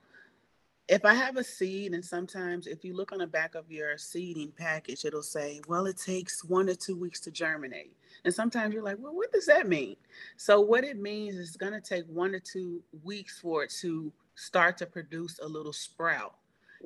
[0.88, 3.98] If I have a seed, and sometimes if you look on the back of your
[3.98, 7.94] seeding package, it'll say, well, it takes one to two weeks to germinate.
[8.24, 9.96] And sometimes you're like, well, what does that mean?
[10.36, 13.70] So, what it means is it's going to take one to two weeks for it
[13.80, 16.34] to start to produce a little sprout.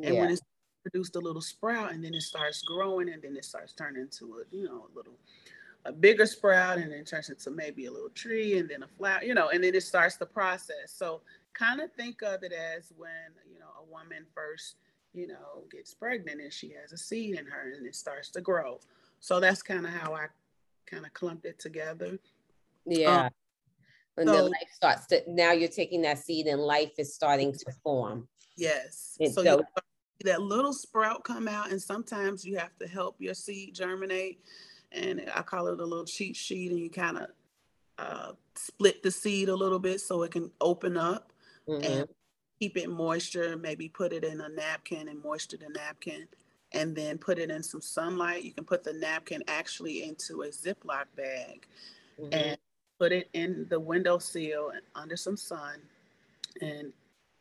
[0.02, 0.20] And yeah.
[0.20, 0.42] when it's
[0.82, 4.34] produced a little sprout, and then it starts growing, and then it starts turning into
[4.34, 5.14] a, you know, a little
[5.84, 9.22] a bigger sprout and then turns into maybe a little tree and then a flower,
[9.22, 10.92] you know, and then it starts the process.
[10.94, 11.22] So
[11.54, 13.10] kind of think of it as when
[13.46, 13.51] you know a
[13.92, 14.76] woman first
[15.12, 18.40] you know gets pregnant and she has a seed in her and it starts to
[18.40, 18.80] grow.
[19.20, 20.26] So that's kind of how i
[20.86, 22.18] kind of clumped it together.
[22.86, 23.26] Yeah.
[23.26, 23.30] Um,
[24.14, 27.52] when so, the life starts to now you're taking that seed and life is starting
[27.52, 28.28] to form.
[28.56, 29.16] Yes.
[29.20, 29.62] And so, so
[30.24, 34.40] that little sprout come out and sometimes you have to help your seed germinate
[34.92, 37.26] and i call it a little cheat sheet and you kind of
[37.98, 41.32] uh, split the seed a little bit so it can open up.
[41.68, 41.84] Mm-hmm.
[41.84, 42.08] and
[42.62, 43.56] keep it moisture.
[43.56, 46.28] Maybe put it in a napkin and moisture the napkin,
[46.72, 48.44] and then put it in some sunlight.
[48.44, 51.66] You can put the napkin actually into a Ziploc bag
[52.20, 52.32] mm-hmm.
[52.32, 52.58] and
[53.00, 55.80] put it in the windowsill and under some sun,
[56.60, 56.92] and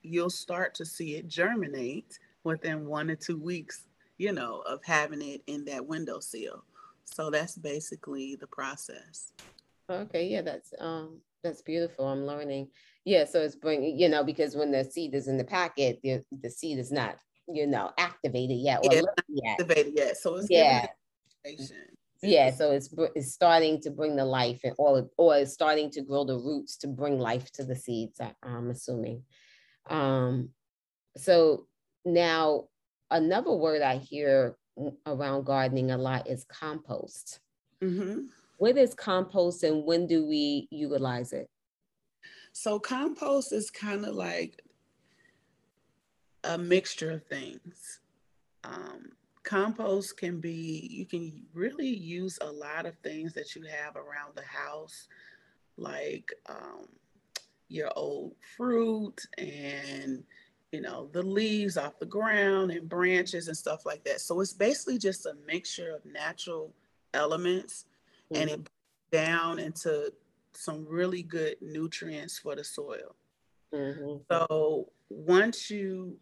[0.02, 3.84] you'll start to see it germinate within one or two weeks,
[4.18, 6.64] you know, of having it in that windowsill.
[7.06, 9.34] So that's basically the process.
[9.88, 12.08] Okay, yeah, that's um that's beautiful.
[12.08, 12.70] I'm learning.
[13.06, 16.24] Yeah, so it's bringing, you know, because when the seed is in the packet, the,
[16.42, 17.18] the seed is not,
[17.48, 18.94] you know, activated yet or
[19.28, 20.18] yeah, activated yet.
[20.18, 20.88] So it's yeah.
[22.24, 26.02] Yeah, so it's it's starting to bring the life and or or it's starting to
[26.04, 28.22] grow the roots to bring life to the seeds.
[28.44, 29.24] I'm assuming.
[29.90, 30.50] Um,
[31.18, 31.66] so
[32.06, 32.66] now
[33.10, 34.56] another word I hear
[35.08, 37.40] around gardening a lot is compost.
[37.82, 38.26] Mm-hmm.
[38.62, 41.50] What is compost and when do we utilize it?
[42.52, 44.62] So compost is kind of like
[46.44, 48.02] a mixture of things.
[48.64, 53.96] Um, compost can be, you can really use a lot of things that you have
[53.96, 55.08] around the house,
[55.78, 56.86] like um,
[57.68, 60.24] your old fruit and
[60.72, 64.22] you know the leaves off the ground and branches and stuff like that.
[64.22, 66.76] So it's basically just a mixture of natural
[67.16, 67.86] elements,
[68.32, 68.42] mm-hmm.
[68.42, 70.12] and it breaks down into
[70.54, 73.16] some really good nutrients for the soil.
[73.74, 74.18] Mm-hmm.
[74.30, 76.18] So once you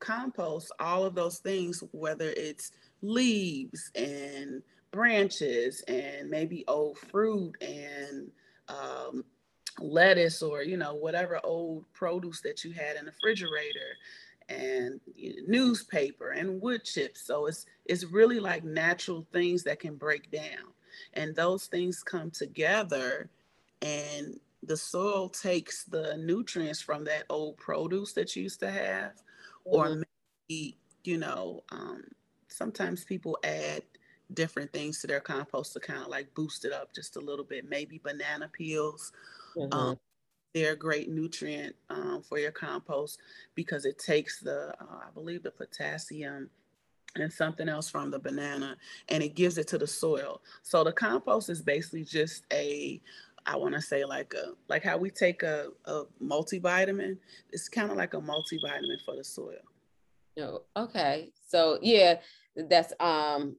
[0.00, 8.30] compost all of those things, whether it's leaves and branches and maybe old fruit and
[8.68, 9.24] um,
[9.80, 13.96] lettuce or you know whatever old produce that you had in the refrigerator
[14.48, 15.00] and
[15.46, 20.72] newspaper and wood chips so it's it's really like natural things that can break down
[21.14, 23.28] and those things come together
[23.82, 29.12] and the soil takes the nutrients from that old produce that you used to have
[29.12, 29.76] mm-hmm.
[29.76, 30.02] or
[30.48, 32.02] maybe you know um,
[32.48, 33.82] sometimes people add
[34.34, 37.44] different things to their compost to kind of like boost it up just a little
[37.44, 39.12] bit maybe banana peels
[39.56, 39.72] mm-hmm.
[39.72, 39.98] um,
[40.54, 43.20] they're a great nutrient um, for your compost
[43.54, 46.50] because it takes the, uh, I believe, the potassium
[47.20, 48.76] and something else from the banana
[49.08, 50.40] and it gives it to the soil.
[50.62, 53.00] So the compost is basically just a
[53.46, 57.16] I want to say like a like how we take a, a multivitamin.
[57.50, 59.62] It's kind of like a multivitamin for the soil.
[60.38, 61.32] Oh, okay.
[61.46, 62.20] So yeah,
[62.56, 63.56] that's um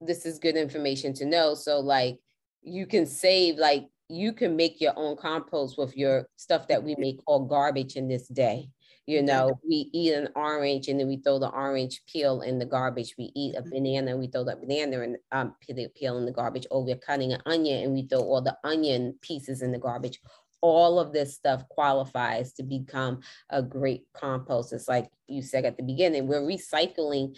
[0.00, 1.54] this is good information to know.
[1.54, 2.18] So like
[2.62, 6.96] you can save like you can make your own compost with your stuff that we
[6.98, 8.68] make called garbage in this day.
[9.06, 12.64] You know, we eat an orange and then we throw the orange peel in the
[12.64, 13.14] garbage.
[13.18, 13.70] We eat a mm-hmm.
[13.70, 15.54] banana, we throw the banana and um,
[15.96, 16.66] peel in the garbage.
[16.70, 20.20] Or we're cutting an onion and we throw all the onion pieces in the garbage.
[20.62, 24.74] All of this stuff qualifies to become a great compost.
[24.74, 27.34] It's like you said at the beginning, we're recycling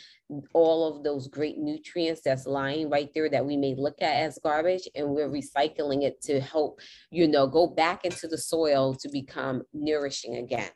[0.55, 4.41] all of those great nutrients that's lying right there that we may look at as
[4.43, 6.81] garbage, and we're recycling it to help,
[7.13, 10.71] you know, go back into the soil to become nourishing again.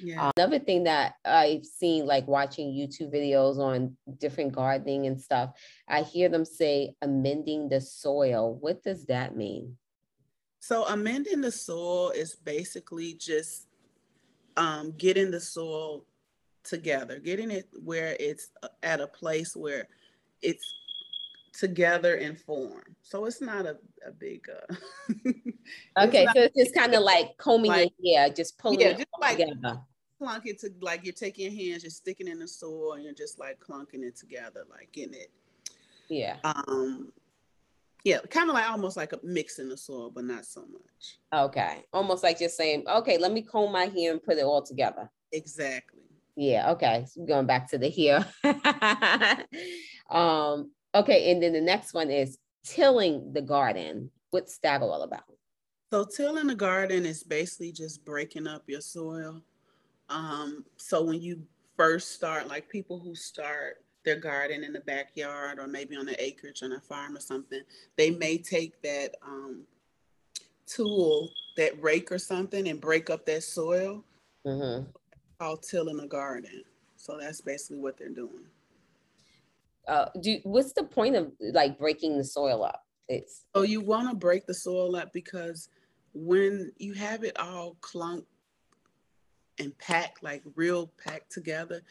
[0.00, 0.26] Yeah.
[0.26, 5.50] Uh, another thing that I've seen, like watching YouTube videos on different gardening and stuff,
[5.88, 8.56] I hear them say amending the soil.
[8.60, 9.76] What does that mean?
[10.60, 13.66] So, amending the soil is basically just
[14.56, 16.06] um, getting the soil
[16.64, 19.88] together, getting it where it's uh, at a place where
[20.42, 20.64] it's
[21.58, 22.96] together in form.
[23.02, 23.76] So it's not a,
[24.06, 24.74] a big uh
[25.98, 28.98] Okay, so it's just kind of like combing like, it yeah, just pulling yeah, it
[28.98, 29.80] just like together.
[30.18, 33.14] Clunk it to like you're taking your hands, you're sticking in the soil and you're
[33.14, 35.30] just like clunking it together, like getting it.
[36.08, 36.36] Yeah.
[36.44, 37.12] Um
[38.04, 41.18] yeah, kind of like almost like a mixing the soil, but not so much.
[41.32, 41.84] Okay.
[41.92, 45.10] Almost like just saying, okay, let me comb my hair and put it all together.
[45.32, 46.02] Exactly.
[46.36, 47.06] Yeah, okay.
[47.08, 48.26] So going back to the hair.
[50.10, 54.10] um, Okay, and then the next one is tilling the garden.
[54.30, 55.24] What's that all about?
[55.92, 59.42] So tilling the garden is basically just breaking up your soil.
[60.08, 61.42] Um, so when you
[61.76, 66.22] first start, like people who start their garden in the backyard or maybe on the
[66.22, 67.60] acreage on a farm or something,
[67.96, 69.62] they may take that um,
[70.66, 74.04] tool, that rake or something, and break up that soil.
[74.46, 74.84] Mm-hmm.
[75.40, 76.62] Called tilling the garden.
[76.96, 78.46] So that's basically what they're doing
[79.88, 82.82] uh, do what's the point of like breaking the soil up?
[83.08, 85.68] It's oh, you want to break the soil up because
[86.14, 88.26] when you have it all clunked
[89.58, 91.82] and packed, like real packed together,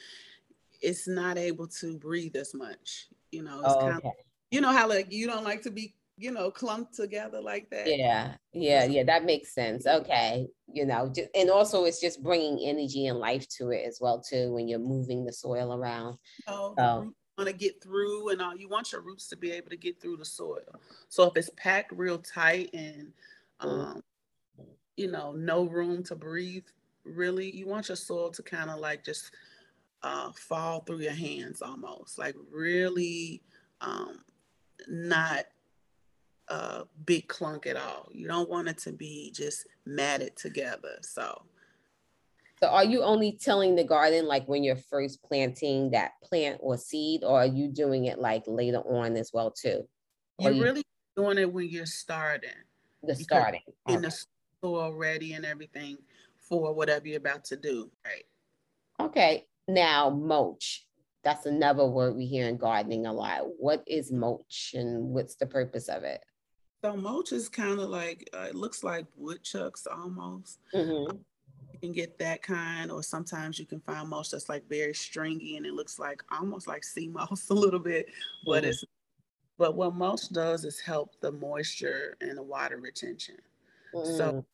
[0.82, 3.08] it's not able to breathe as much.
[3.32, 4.12] You know, it's oh, kind of,
[4.52, 7.88] you know how like you don't like to be you know clumped together like that
[7.88, 12.60] yeah yeah yeah that makes sense okay you know just, and also it's just bringing
[12.70, 16.18] energy and life to it as well too when you're moving the soil around
[16.48, 18.56] oh so, want to get through and all.
[18.56, 20.80] You want your roots to be able to get through the soil.
[21.10, 23.12] So if it's packed real tight and
[23.60, 24.04] um,
[24.98, 26.66] you know, no room to breathe,
[27.04, 29.32] really, you want your soil to kind of like just
[30.04, 33.42] uh, fall through your hands almost, like really
[33.82, 34.20] um,
[34.88, 35.46] not
[36.50, 38.10] a big clunk at all.
[38.12, 40.98] You don't want it to be just matted together.
[41.02, 41.44] So
[42.64, 46.78] so are you only tilling the garden like when you're first planting that plant or
[46.78, 49.86] seed, or are you doing it like later on as well too?
[50.38, 50.64] Or you're you...
[50.64, 50.84] really
[51.18, 52.52] doing it when you're starting.
[53.04, 53.60] The starting.
[53.90, 54.06] In okay.
[54.06, 54.26] the
[54.64, 55.98] soil ready and everything
[56.38, 57.92] for whatever you're about to do.
[58.06, 58.24] Right.
[59.02, 59.46] Okay.
[59.68, 60.88] Now mulch.
[61.26, 63.42] That's another word we hear in gardening a lot.
[63.60, 66.24] What is mulch and what's the purpose of it?
[66.82, 70.60] So mulch is kind of like uh, it looks like woodchucks almost.
[70.74, 71.18] Mm-hmm
[71.84, 75.66] can get that kind, or sometimes you can find mulch that's like very stringy and
[75.66, 78.08] it looks like almost like sea moss a little bit,
[78.46, 78.70] but mm-hmm.
[78.70, 78.86] it's
[79.60, 83.36] but what mulch does is help the moisture and the water retention.
[83.94, 84.18] Mm.
[84.18, 84.46] So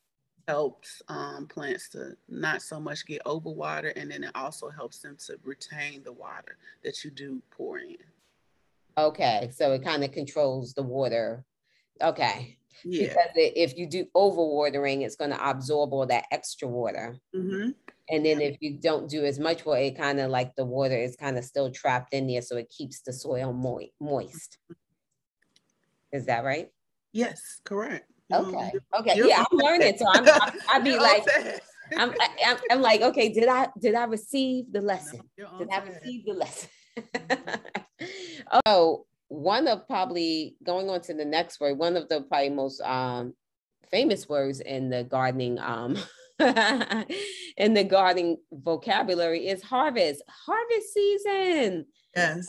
[0.47, 5.15] helps um, plants to not so much get overwatered, and then it also helps them
[5.27, 7.95] to retain the water that you do pour in.
[8.97, 11.45] Okay, so it kind of controls the water.
[12.01, 12.57] Okay.
[12.83, 13.07] Yeah.
[13.07, 17.17] Because if you do overwatering, it's going to absorb all that extra water.
[17.35, 17.71] Mm-hmm.
[18.11, 20.97] And then if you don't do as much water, it kind of like the water
[20.97, 24.57] is kind of still trapped in there, so it keeps the soil mo- moist.
[26.11, 26.69] Is that right?
[27.13, 28.09] Yes, correct.
[28.33, 28.71] Okay.
[28.99, 29.13] Okay.
[29.15, 30.27] yeah, I'm learning, so I'm.
[30.27, 31.23] I, I be like,
[31.97, 32.13] I'm,
[32.45, 32.81] I'm, I'm.
[32.81, 33.29] like, okay.
[33.29, 35.21] Did I did I receive the lesson?
[35.37, 36.69] did I receive the lesson?
[38.65, 42.81] oh, one of probably going on to the next word, one of the probably most
[42.81, 43.33] um,
[43.89, 45.97] famous words in the gardening um,
[47.57, 50.21] in the gardening vocabulary is harvest.
[50.27, 51.85] Harvest season.
[52.15, 52.47] Yes.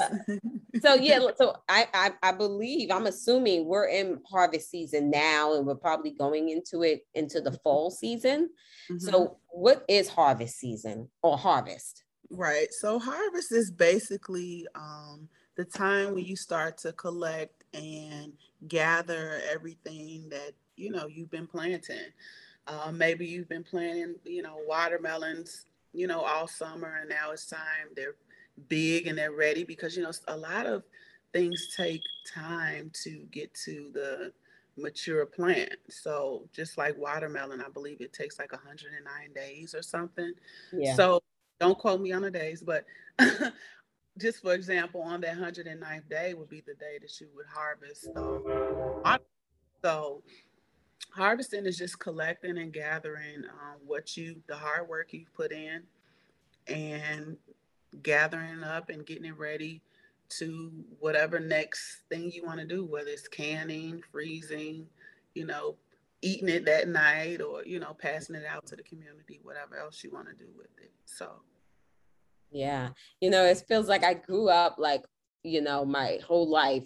[0.80, 5.66] so yeah, so I, I I believe I'm assuming we're in harvest season now, and
[5.66, 8.50] we're probably going into it into the fall season.
[8.90, 8.98] Mm-hmm.
[8.98, 12.04] So what is harvest season or harvest?
[12.30, 12.68] Right.
[12.70, 15.28] So harvest is basically um,
[15.60, 18.32] the time when you start to collect and
[18.66, 21.98] gather everything that you know you've been planting.
[22.66, 27.44] Uh, maybe you've been planting, you know, watermelons, you know, all summer, and now it's
[27.44, 27.88] time.
[27.94, 28.14] They're
[28.68, 30.82] big and they're ready because you know a lot of
[31.34, 32.00] things take
[32.32, 34.32] time to get to the
[34.78, 35.74] mature plant.
[35.90, 40.32] So just like watermelon, I believe it takes like 109 days or something.
[40.72, 40.94] Yeah.
[40.94, 41.20] So
[41.60, 42.86] don't quote me on the days, but
[44.20, 48.08] just for example, on that 109th day would be the day that you would harvest.
[48.16, 49.18] Um,
[49.82, 50.22] so
[51.14, 55.82] harvesting is just collecting and gathering um, what you, the hard work you've put in,
[56.68, 57.36] and
[58.02, 59.80] gathering up and getting it ready
[60.28, 64.86] to whatever next thing you want to do, whether it's canning, freezing,
[65.34, 65.74] you know,
[66.22, 70.04] eating it that night or, you know, passing it out to the community, whatever else
[70.04, 70.92] you want to do with it.
[71.04, 71.40] So,
[72.50, 72.90] yeah,
[73.20, 75.04] you know, it feels like I grew up like,
[75.42, 76.84] you know, my whole life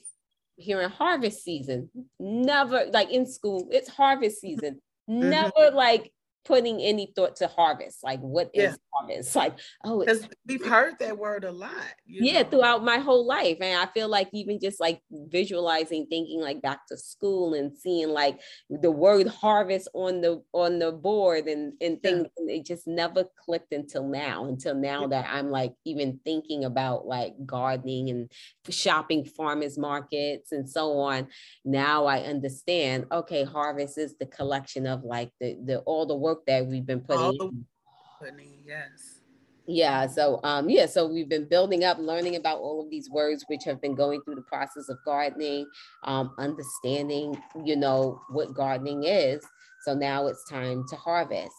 [0.56, 5.30] hearing harvest season, never like in school, it's harvest season, mm-hmm.
[5.30, 6.12] never like
[6.44, 8.04] putting any thought to harvest.
[8.04, 8.76] Like, what is yeah.
[8.92, 9.34] harvest?
[9.44, 11.70] Like, oh, because we've heard that word a lot.
[12.06, 12.48] yeah, know?
[12.48, 16.86] throughout my whole life, and I feel like even just like visualizing, thinking like back
[16.88, 18.40] to school and seeing like
[18.70, 22.42] the word harvest on the on the board and and things, yeah.
[22.42, 24.46] and it just never clicked until now.
[24.46, 25.08] Until now yeah.
[25.08, 28.30] that I'm like even thinking about like gardening and
[28.70, 31.28] shopping farmers markets and so on.
[31.64, 33.06] Now I understand.
[33.10, 36.86] Okay, harvest is the collection of like the the all the work work that we've
[36.86, 37.66] been putting.
[38.20, 39.20] putting yes.
[39.66, 40.06] Yeah.
[40.06, 43.64] So um yeah, so we've been building up, learning about all of these words which
[43.64, 45.66] have been going through the process of gardening,
[46.02, 49.42] um, understanding, you know, what gardening is.
[49.84, 51.54] So now it's time to harvest.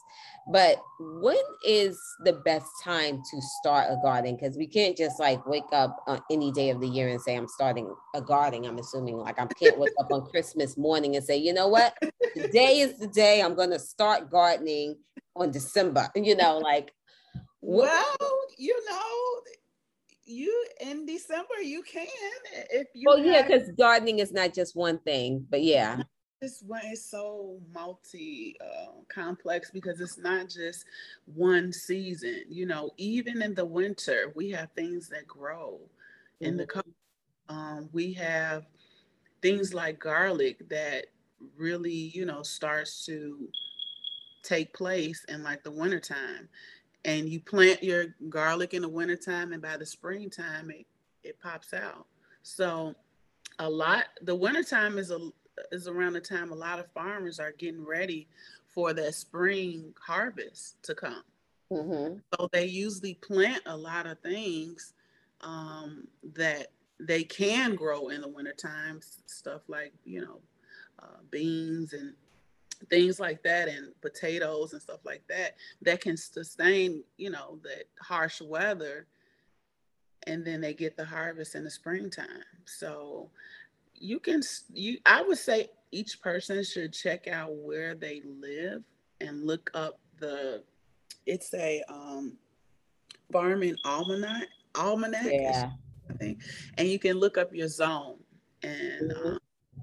[0.51, 4.35] But when is the best time to start a garden?
[4.35, 7.35] Because we can't just like wake up on any day of the year and say,
[7.35, 8.65] I'm starting a garden.
[8.65, 11.97] I'm assuming like I can't wake up on Christmas morning and say, you know what?
[12.35, 14.97] Today is the day I'm going to start gardening
[15.35, 16.09] on December.
[16.15, 16.93] You know, like.
[17.61, 18.15] Well,
[18.59, 19.41] you know,
[20.25, 22.07] you in December you can
[22.71, 23.07] if you.
[23.07, 23.25] Well, have...
[23.25, 26.03] yeah, because gardening is not just one thing, but yeah
[26.41, 30.85] this one is so multi uh, complex because it's not just
[31.33, 32.43] one season.
[32.49, 35.79] You know, even in the winter, we have things that grow.
[36.41, 36.45] Mm-hmm.
[36.45, 37.55] In the mm-hmm.
[37.55, 38.65] um, we have
[39.41, 41.05] things like garlic that
[41.57, 43.47] really, you know, starts to
[44.43, 46.49] take place in like the wintertime.
[47.05, 50.87] And you plant your garlic in the wintertime, and by the springtime, it,
[51.23, 52.07] it pops out.
[52.41, 52.95] So,
[53.59, 55.29] a lot, the wintertime is a
[55.71, 58.27] is around the time a lot of farmers are getting ready
[58.67, 61.23] for that spring harvest to come.
[61.71, 62.17] Mm-hmm.
[62.33, 64.93] So they usually plant a lot of things
[65.41, 66.67] um, that
[66.99, 70.39] they can grow in the winter wintertime, stuff like, you know,
[71.01, 72.13] uh, beans and
[72.89, 77.85] things like that, and potatoes and stuff like that, that can sustain, you know, that
[77.99, 79.07] harsh weather.
[80.27, 82.27] And then they get the harvest in the springtime.
[82.65, 83.29] So
[83.97, 84.41] you can
[84.73, 88.83] you I would say each person should check out where they live
[89.21, 90.63] and look up the
[91.25, 92.33] it's a um
[93.31, 95.71] farming almanac almanac yeah.
[96.09, 96.41] I think
[96.77, 98.17] and you can look up your zone
[98.63, 99.27] and mm-hmm.
[99.27, 99.39] um,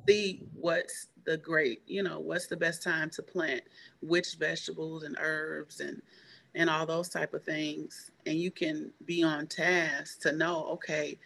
[0.09, 3.63] see what's the great you know what's the best time to plant
[4.01, 6.03] which vegetables and herbs and
[6.55, 11.19] and all those type of things and you can be on task to know okay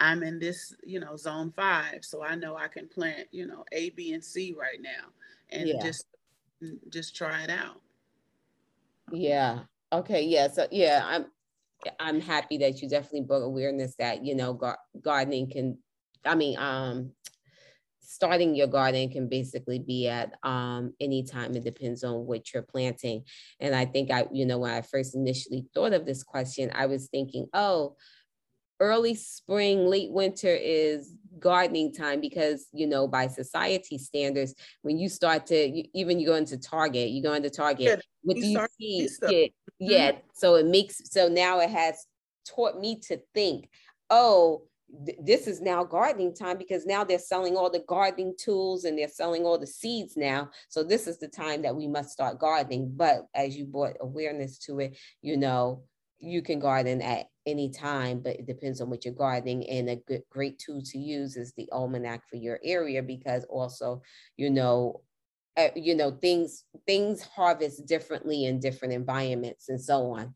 [0.00, 3.64] I'm in this, you know, zone five, so I know I can plant, you know,
[3.72, 5.10] A, B, and C right now,
[5.50, 5.82] and yeah.
[5.82, 6.06] just
[6.88, 7.80] just try it out.
[9.12, 9.60] Yeah.
[9.92, 10.22] Okay.
[10.22, 10.48] Yeah.
[10.48, 11.26] So yeah, I'm
[11.98, 15.78] I'm happy that you definitely brought awareness that you know gar- gardening can.
[16.24, 17.12] I mean, um,
[18.00, 21.54] starting your garden can basically be at um, any time.
[21.54, 23.24] It depends on what you're planting.
[23.60, 26.86] And I think I, you know, when I first initially thought of this question, I
[26.86, 27.96] was thinking, oh,
[28.80, 35.08] early spring, late winter is gardening time because you know by society standards when you
[35.08, 38.46] start to you, even you go into target you go into target yeah, what do
[38.46, 39.08] you see?
[39.28, 39.46] yeah,
[39.78, 40.20] yeah mm-hmm.
[40.34, 42.04] so it makes so now it has
[42.46, 43.70] taught me to think
[44.10, 44.62] oh
[45.06, 48.98] th- this is now gardening time because now they're selling all the gardening tools and
[48.98, 50.50] they're selling all the seeds now.
[50.68, 52.92] So this is the time that we must start gardening.
[52.96, 55.84] But as you brought awareness to it you know
[56.20, 59.68] you can garden at any time, but it depends on what you're gardening.
[59.68, 64.02] And a good, great tool to use is the almanac for your area because also,
[64.36, 65.00] you know,
[65.56, 70.34] uh, you know things things harvest differently in different environments and so on.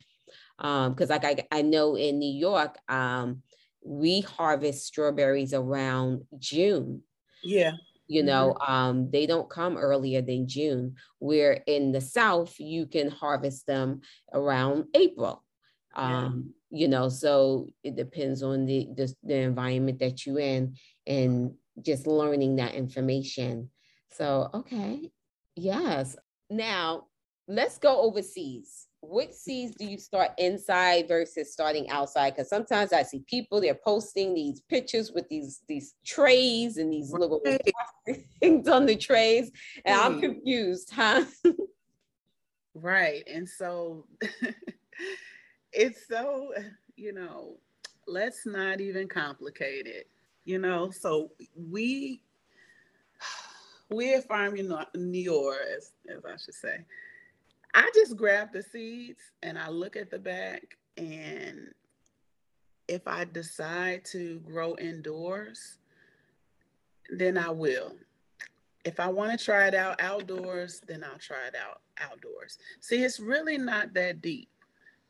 [0.90, 3.42] Because um, like I, I know in New York, um,
[3.84, 7.02] we harvest strawberries around June.
[7.44, 7.72] Yeah
[8.06, 8.72] you know mm-hmm.
[8.72, 14.00] um, they don't come earlier than june where in the south you can harvest them
[14.32, 15.43] around april
[15.96, 16.80] um, yeah.
[16.80, 20.74] you know so it depends on the, the, the environment that you're in
[21.06, 23.68] and just learning that information
[24.10, 25.10] so okay
[25.56, 26.16] yes
[26.50, 27.04] now
[27.48, 32.34] let's go overseas which seas do you start inside versus starting outside?
[32.34, 37.12] Because sometimes I see people they're posting these pictures with these these trays and these
[37.12, 37.42] little
[38.40, 39.50] things on the trays,
[39.84, 41.24] and I'm confused, huh?
[42.74, 44.06] right, and so
[45.74, 46.52] it's so
[46.96, 47.56] you know,
[48.06, 50.08] let's not even complicate it.
[50.44, 52.20] You know, so we
[53.90, 54.56] we at Farm
[54.94, 56.84] Noir, as, as I should say,
[57.74, 61.68] I just grab the seeds and I look at the back and
[62.86, 65.78] if I decide to grow indoors,
[67.10, 67.96] then I will.
[68.84, 72.58] If I want to try it out outdoors, then I'll try it out outdoors.
[72.80, 74.48] See, it's really not that deep.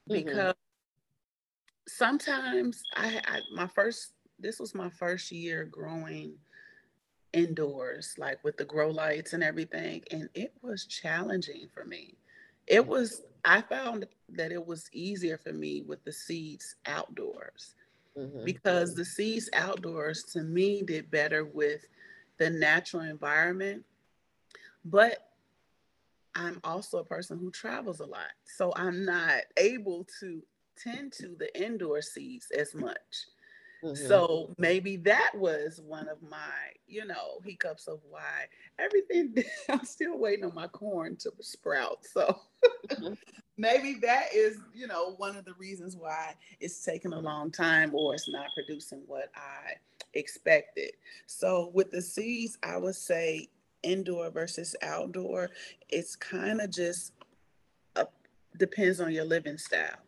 [0.08, 1.88] Because mm-hmm.
[1.88, 6.34] sometimes I, I my first this was my first year growing
[7.32, 12.16] indoors, like with the grow lights and everything, and it was challenging for me
[12.66, 17.74] it was i found that it was easier for me with the seeds outdoors
[18.16, 18.44] mm-hmm.
[18.44, 21.86] because the seeds outdoors to me did better with
[22.38, 23.84] the natural environment
[24.84, 25.30] but
[26.34, 30.42] i'm also a person who travels a lot so i'm not able to
[30.76, 33.26] tend to the indoor seeds as much
[33.84, 34.06] Mm-hmm.
[34.06, 36.38] So maybe that was one of my,
[36.86, 38.46] you know, hiccups of why
[38.78, 39.34] everything.
[39.68, 41.98] I'm still waiting on my corn to sprout.
[42.04, 42.38] So
[42.88, 43.12] mm-hmm.
[43.58, 47.94] maybe that is, you know, one of the reasons why it's taking a long time
[47.94, 49.74] or it's not producing what I
[50.14, 50.92] expected.
[51.26, 53.48] So with the seeds, I would say
[53.84, 55.50] indoor versus outdoor.
[55.88, 57.12] It's kind of just
[58.56, 59.98] depends on your living style.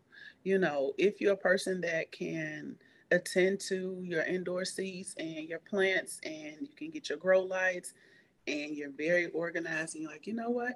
[0.44, 2.76] You know, if you're a person that can
[3.10, 7.94] attend to your indoor seeds and your plants and you can get your grow lights
[8.46, 10.74] and you're very organized and you're like, you know what?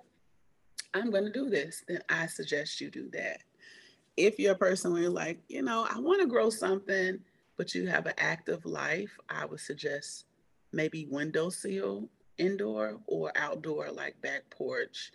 [0.92, 3.42] I'm going to do this, then I suggest you do that.
[4.16, 7.20] If you're a person where you're like, you know, I want to grow something,
[7.56, 10.24] but you have an active life, I would suggest
[10.72, 12.08] maybe windowsill
[12.40, 15.12] indoor or outdoor, like back porch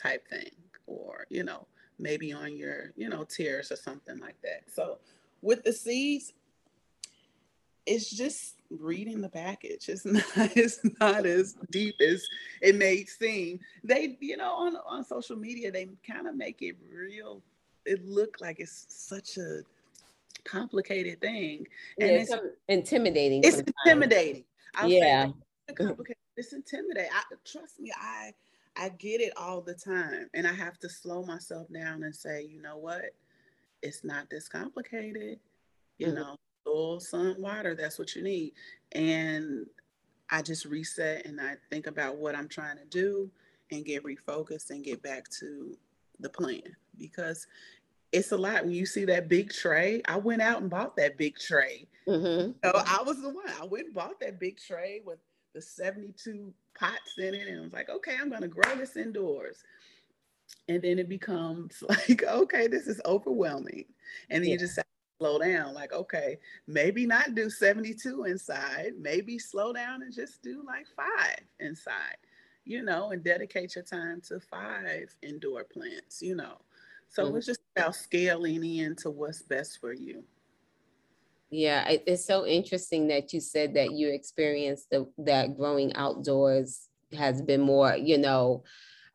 [0.00, 0.50] type thing,
[0.86, 1.66] or, you know,
[1.98, 4.62] maybe on your, you know, terrace or something like that.
[4.72, 4.98] So
[5.42, 6.32] with the seeds,
[7.86, 9.88] it's just reading the package.
[9.88, 10.24] It's not
[10.56, 12.26] it's not as deep as
[12.60, 13.60] it may seem.
[13.84, 17.42] They, you know, on on social media, they kind of make it real.
[17.84, 19.60] It look like it's such a
[20.44, 21.66] complicated thing,
[22.00, 23.42] and yeah, it's, it's, intimidating.
[23.44, 23.74] It's sometimes.
[23.84, 24.44] intimidating.
[24.74, 25.28] I'll yeah,
[25.74, 26.15] complicated.
[26.36, 27.10] It's intimidating.
[27.12, 28.32] I, trust me, I
[28.76, 32.42] I get it all the time, and I have to slow myself down and say,
[32.44, 33.14] you know what,
[33.82, 35.38] it's not this complicated.
[35.98, 36.16] You mm-hmm.
[36.16, 37.74] know, soil, sun, water.
[37.74, 38.52] That's what you need.
[38.92, 39.66] And
[40.30, 43.30] I just reset and I think about what I'm trying to do
[43.70, 45.76] and get refocused and get back to
[46.20, 46.62] the plan
[46.98, 47.46] because
[48.12, 50.02] it's a lot when you see that big tray.
[50.06, 51.86] I went out and bought that big tray.
[52.08, 52.52] Mm-hmm.
[52.64, 53.48] So I was the one.
[53.60, 55.18] I went and bought that big tray with
[55.56, 57.48] the 72 pots in it.
[57.48, 59.64] And I was like, okay, I'm going to grow this indoors.
[60.68, 63.86] And then it becomes like, okay, this is overwhelming.
[64.30, 64.52] And then yeah.
[64.52, 64.78] you just
[65.18, 66.36] slow down like okay
[66.66, 72.18] maybe not do 72 inside maybe slow down and just do like five inside
[72.66, 76.58] you know and dedicate your time to five indoor plants you know
[77.08, 77.38] so mm-hmm.
[77.38, 80.22] it's just about scaling into what's best for you
[81.50, 87.40] yeah it's so interesting that you said that you experienced the, that growing outdoors has
[87.42, 88.62] been more you know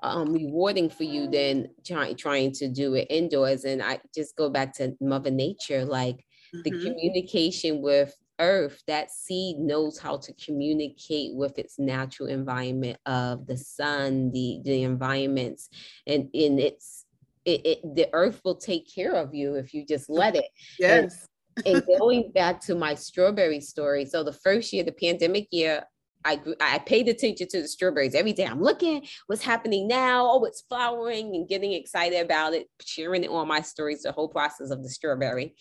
[0.03, 3.65] um, rewarding for you than trying trying to do it indoors.
[3.65, 6.25] And I just go back to Mother Nature, like
[6.55, 6.61] mm-hmm.
[6.63, 13.45] the communication with earth that seed knows how to communicate with its natural environment of
[13.45, 15.69] the sun the the environments
[16.07, 17.05] and in its
[17.45, 20.47] it, it, the earth will take care of you if you just let it
[20.79, 21.27] yes
[21.65, 25.83] and, going back to my strawberry story so the first year the pandemic year
[26.23, 28.45] I I paid attention to the strawberries every day.
[28.45, 30.27] I'm looking what's happening now.
[30.29, 34.27] Oh, it's flowering and getting excited about it, sharing it on my stories, the whole
[34.27, 35.55] process of the strawberry.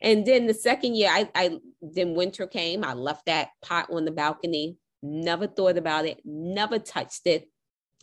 [0.00, 2.84] And then the second year, I, I then winter came.
[2.84, 4.76] I left that pot on the balcony.
[5.02, 6.20] Never thought about it.
[6.24, 7.48] Never touched it.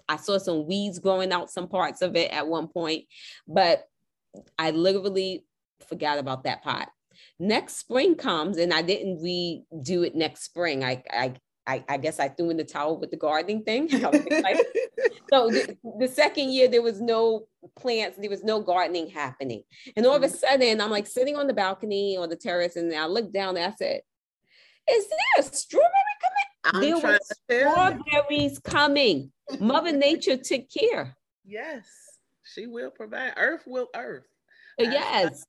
[0.10, 3.04] I saw some weeds growing out some parts of it at one point,
[3.48, 3.84] but
[4.58, 5.45] I literally
[5.89, 6.88] forgot about that pot
[7.39, 10.84] next spring comes and I didn't redo it next spring.
[10.84, 11.36] I, I
[11.70, 13.89] I, I, guess I threw in the towel with the gardening thing.
[13.89, 13.99] so
[15.49, 17.47] the, the, second year there was no
[17.78, 19.63] plants, there was no gardening happening.
[19.97, 20.36] And all of a mm-hmm.
[20.36, 23.65] sudden I'm like sitting on the balcony or the terrace and I looked down and
[23.65, 23.99] I said,
[24.89, 25.91] is there a strawberry
[26.22, 26.38] coming?
[26.63, 29.32] I'm there were strawberries coming.
[29.59, 31.18] Mother Nature took care.
[31.45, 31.86] Yes,
[32.53, 33.34] she will provide.
[33.36, 34.28] Earth will earth.
[34.78, 35.43] Yes.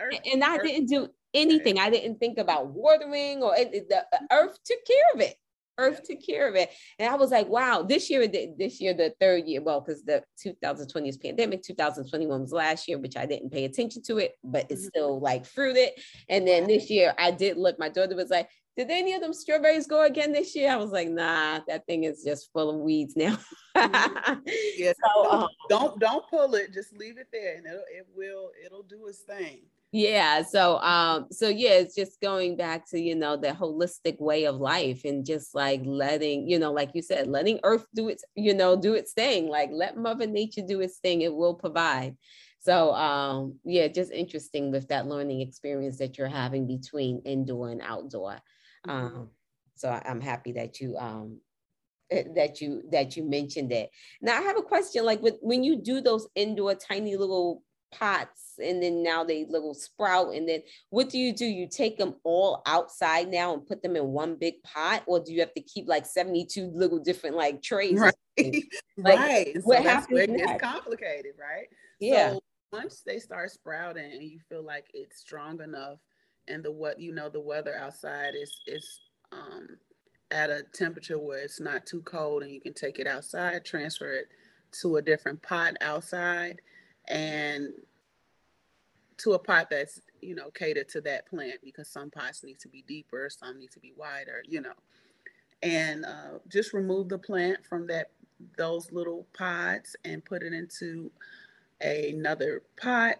[0.00, 0.62] Earth, and I earth.
[0.62, 1.78] didn't do anything.
[1.78, 5.36] I didn't think about watering or it, the earth took care of it.
[5.78, 6.70] Earth took care of it.
[6.98, 10.22] And I was like, wow, this year, this year, the third year, well, because the
[10.42, 14.66] 2020 is pandemic, 2021 was last year, which I didn't pay attention to it, but
[14.68, 14.88] it's mm-hmm.
[14.88, 15.90] still like fruited.
[16.28, 19.34] And then this year I did look, my daughter was like, did any of them
[19.34, 20.70] strawberries go again this year?
[20.70, 23.36] I was like, nah, that thing is just full of weeds now.
[23.76, 24.38] Mm-hmm.
[24.76, 28.50] yeah, so, um, don't don't pull it, just leave it there and it'll it will
[28.64, 29.62] it'll do its thing
[29.92, 34.44] yeah so um so yeah it's just going back to you know the holistic way
[34.44, 38.24] of life and just like letting you know like you said letting earth do its
[38.34, 42.16] you know do its thing like let mother nature do its thing it will provide.
[42.60, 47.82] So um yeah just interesting with that learning experience that you're having between indoor and
[47.82, 48.40] outdoor.
[48.86, 48.90] Mm-hmm.
[48.90, 49.30] um
[49.74, 51.38] so i'm happy that you um
[52.10, 53.90] eh, that you that you mentioned it.
[54.22, 57.62] Now i have a question like with, when you do those indoor tiny little
[57.92, 61.44] pots and then now they little sprout and then what do you do?
[61.44, 65.32] You take them all outside now and put them in one big pot or do
[65.32, 68.14] you have to keep like 72 little different like trays right.
[68.96, 69.56] like, right.
[69.62, 71.66] What so happens it's complicated right?
[72.00, 72.32] Yeah.
[72.32, 72.40] so
[72.72, 75.98] once they start sprouting and you feel like it's strong enough
[76.48, 79.68] and the what you know the weather outside is is um
[80.30, 84.12] at a temperature where it's not too cold and you can take it outside transfer
[84.12, 84.28] it
[84.72, 86.60] to a different pot outside
[87.08, 87.68] and
[89.18, 92.68] to a pot that's you know catered to that plant because some pots need to
[92.68, 94.72] be deeper some need to be wider you know.
[95.62, 98.10] And uh, just remove the plant from that
[98.58, 101.10] those little pots and put it into
[101.80, 103.16] another pot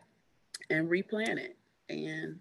[0.70, 1.56] and replant it.
[1.88, 2.38] And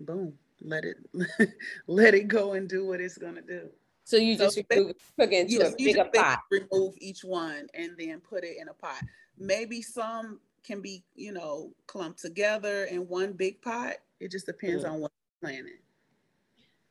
[0.00, 0.96] boom let it
[1.86, 3.68] let it go and do what it's going to do.
[4.04, 6.42] So you just so remove, cook into a bigger pot.
[6.50, 9.02] remove each one and then put it in a pot
[9.38, 13.94] maybe some can be, you know, clumped together in one big pot.
[14.20, 14.90] It just depends mm.
[14.90, 15.12] on what
[15.42, 15.78] you're planning.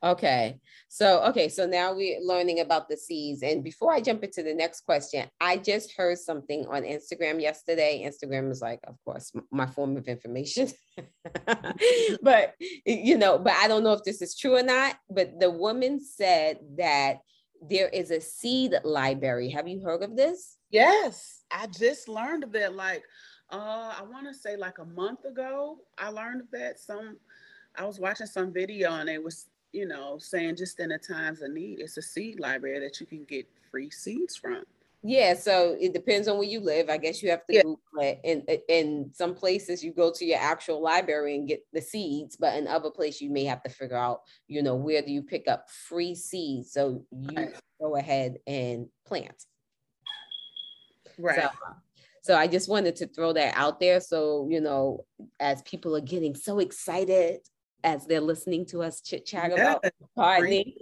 [0.04, 0.60] Okay.
[0.88, 1.50] So, okay.
[1.50, 3.42] So now we're learning about the seeds.
[3.42, 8.04] And before I jump into the next question, I just heard something on Instagram yesterday.
[8.06, 10.70] Instagram is like, of course, my form of information.
[12.22, 12.54] but,
[12.86, 14.96] you know, but I don't know if this is true or not.
[15.10, 17.22] But the woman said that
[17.68, 19.50] there is a seed library.
[19.50, 20.58] Have you heard of this?
[20.70, 21.35] Yes.
[21.52, 23.04] I just learned of that like
[23.52, 25.80] uh I want to say like a month ago.
[25.98, 26.80] I learned of that.
[26.80, 27.18] Some
[27.78, 31.42] I was watching some video and it was, you know, saying just in the times
[31.42, 34.64] of need, it's a seed library that you can get free seeds from.
[35.08, 36.90] Yeah, so it depends on where you live.
[36.90, 37.62] I guess you have to yeah.
[37.62, 38.20] Google it.
[38.24, 42.56] In in some places, you go to your actual library and get the seeds, but
[42.56, 45.48] in other places, you may have to figure out, you know, where do you pick
[45.48, 47.54] up free seeds so you right.
[47.80, 49.46] go ahead and plant.
[51.18, 51.42] Right.
[51.42, 51.50] So,
[52.22, 54.00] so I just wanted to throw that out there.
[54.00, 55.06] So, you know,
[55.40, 57.42] as people are getting so excited
[57.84, 59.86] as they're listening to us chit chat about
[60.18, 60.74] gardening,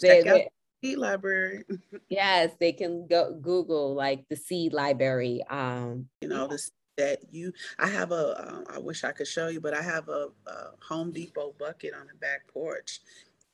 [0.00, 0.48] they,
[0.82, 1.64] seed library.
[2.08, 5.42] yes, they can go Google like the seed library.
[5.50, 8.64] Um, you know, this that you I have a.
[8.70, 11.94] Uh, I wish I could show you, but I have a, a Home Depot bucket
[11.94, 13.00] on the back porch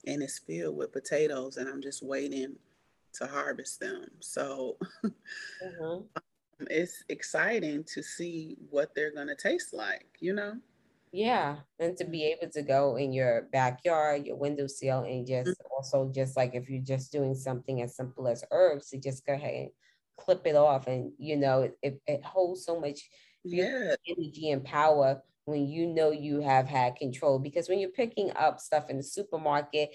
[0.06, 2.56] and it's filled with potatoes and I'm just waiting
[3.14, 4.06] to harvest them.
[4.20, 6.04] So mm-hmm.
[6.60, 10.54] it's exciting to see what they're going to taste like, you know?
[11.12, 11.56] Yeah.
[11.78, 15.74] And to be able to go in your backyard, your windowsill, and just mm-hmm.
[15.76, 19.34] also just like if you're just doing something as simple as herbs, to just go
[19.34, 19.70] ahead and
[20.18, 20.86] clip it off.
[20.86, 23.00] And, you know, it, it holds so much
[23.44, 23.94] yeah.
[24.06, 27.38] energy and power when you know you have had control.
[27.38, 29.90] Because when you're picking up stuff in the supermarket,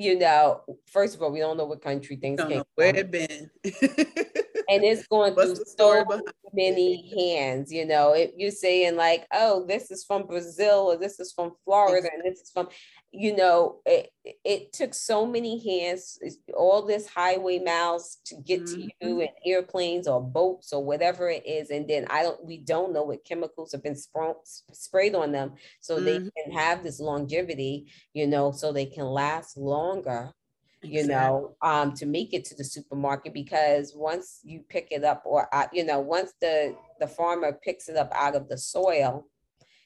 [0.00, 3.50] you know, first of all, we don't know what country things came where it been.
[3.64, 6.04] and it's going through so
[6.54, 7.70] many hands.
[7.70, 11.52] You know, if you're saying like, "Oh, this is from Brazil," or "This is from
[11.64, 12.68] Florida," and this is from,
[13.12, 14.12] you know, it
[14.44, 16.18] it took so many hands,
[16.54, 18.74] all this highway miles to get mm-hmm.
[18.74, 19.20] to you, mm-hmm.
[19.20, 23.02] and airplanes or boats or whatever it is, and then I don't, we don't know
[23.02, 26.04] what chemicals have been sp- sprayed on them, so mm-hmm.
[26.04, 27.90] they can have this longevity.
[28.14, 30.32] You know, so they can last longer
[30.82, 35.22] you know um to make it to the supermarket because once you pick it up
[35.26, 39.26] or uh, you know once the the farmer picks it up out of the soil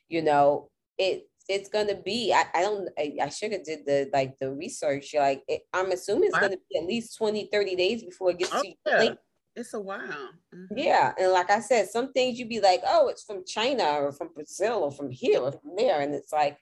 [0.08, 3.86] you know it it's going to be i, I don't i, I should have did
[3.86, 7.48] the like the research like it, i'm assuming it's going to be at least 20
[7.52, 9.14] 30 days before it gets oh, to you yeah.
[9.56, 10.76] it's a while mm-hmm.
[10.76, 14.12] yeah and like i said some things you'd be like oh it's from china or
[14.12, 16.58] from brazil or from here or from there and it's like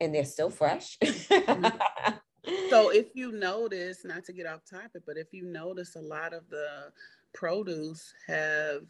[0.00, 1.66] and they're still fresh mm-hmm.
[2.70, 6.32] so if you notice, not to get off topic, but if you notice a lot
[6.32, 6.92] of the
[7.32, 8.82] produce have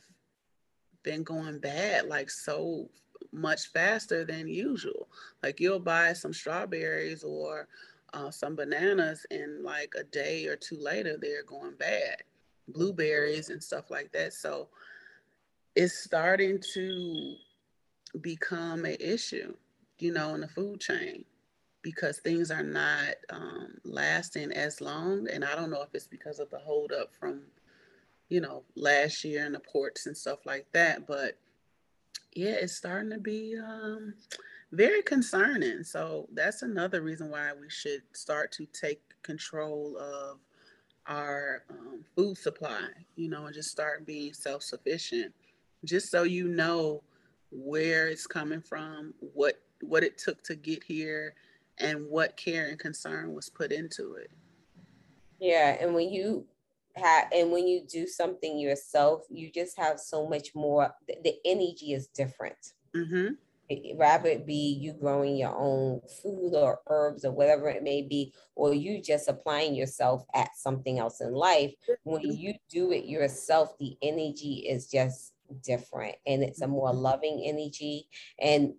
[1.02, 2.88] been going bad like so
[3.34, 5.08] much faster than usual.
[5.42, 7.68] Like you'll buy some strawberries or
[8.14, 12.22] uh, some bananas, and like a day or two later, they're going bad.
[12.68, 14.32] Blueberries and stuff like that.
[14.32, 14.68] So
[15.74, 17.34] it's starting to
[18.20, 19.54] become an issue,
[19.98, 21.24] you know, in the food chain
[21.82, 25.28] because things are not um, lasting as long.
[25.28, 27.42] And I don't know if it's because of the holdup from,
[28.28, 31.06] you know, last year and the ports and stuff like that.
[31.06, 31.36] But
[32.34, 34.14] yeah, it's starting to be um,
[34.72, 35.84] very concerning.
[35.84, 40.38] So that's another reason why we should start to take control of
[41.06, 45.32] our um, food supply, you know, and just start being self sufficient,
[45.84, 47.02] just so you know
[47.50, 51.34] where it's coming from, what what it took to get here,
[51.78, 54.30] and what care and concern was put into it.
[55.38, 56.46] Yeah, and when you
[56.96, 60.94] have and when you do something yourself, you just have so much more.
[61.08, 62.74] The, the energy is different.
[62.94, 63.34] Mm-hmm.
[63.70, 68.02] It, rather it be you growing your own food or herbs or whatever it may
[68.02, 71.72] be, or you just applying yourself at something else in life.
[72.02, 72.30] When mm-hmm.
[72.30, 75.32] you do it yourself, the energy is just
[75.62, 76.98] different and it's a more mm-hmm.
[76.98, 78.08] loving energy.
[78.38, 78.74] And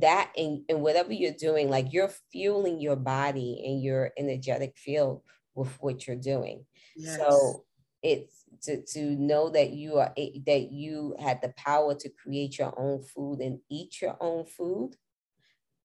[0.00, 5.22] that and, and whatever you're doing, like you're fueling your body and your energetic field
[5.54, 6.64] with what you're doing.
[6.96, 7.16] Yes.
[7.16, 7.64] So
[8.02, 10.12] it's to, to know that you are
[10.46, 14.96] that you had the power to create your own food and eat your own food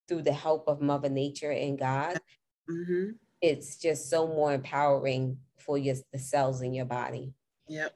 [0.07, 2.19] through the help of Mother Nature and God.
[2.69, 3.11] Mm-hmm.
[3.41, 7.33] It's just so more empowering for your the cells in your body.
[7.67, 7.93] Yep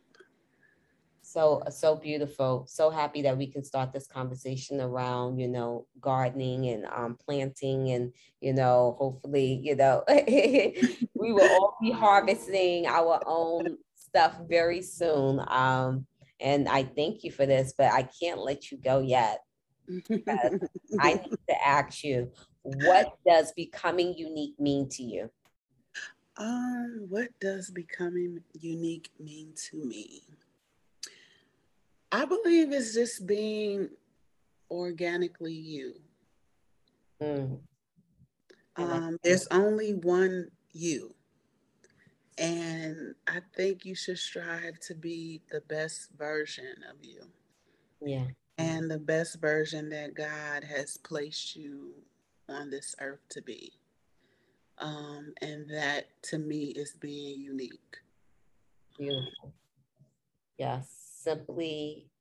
[1.31, 2.65] so so beautiful.
[2.67, 7.91] So happy that we can start this conversation around you know gardening and um, planting
[7.91, 14.81] and you know hopefully you know we will all be harvesting our own stuff very
[14.81, 15.41] soon.
[15.47, 16.05] Um,
[16.43, 19.43] and i thank you for this but i can't let you go yet
[20.99, 22.31] i need to ask you
[22.63, 25.29] what does becoming unique mean to you?
[26.37, 30.23] Um what does becoming unique mean to me
[32.11, 33.89] I believe it's just being
[34.69, 35.93] organically you.
[37.21, 37.59] Mm.
[38.75, 41.13] Um, there's only one you.
[42.37, 47.21] And I think you should strive to be the best version of you.
[48.01, 48.25] Yeah.
[48.57, 51.93] And the best version that God has placed you
[52.49, 53.71] on this earth to be.
[54.79, 57.97] Um, and that to me is being unique.
[58.97, 59.53] Beautiful.
[60.57, 62.11] Yes simply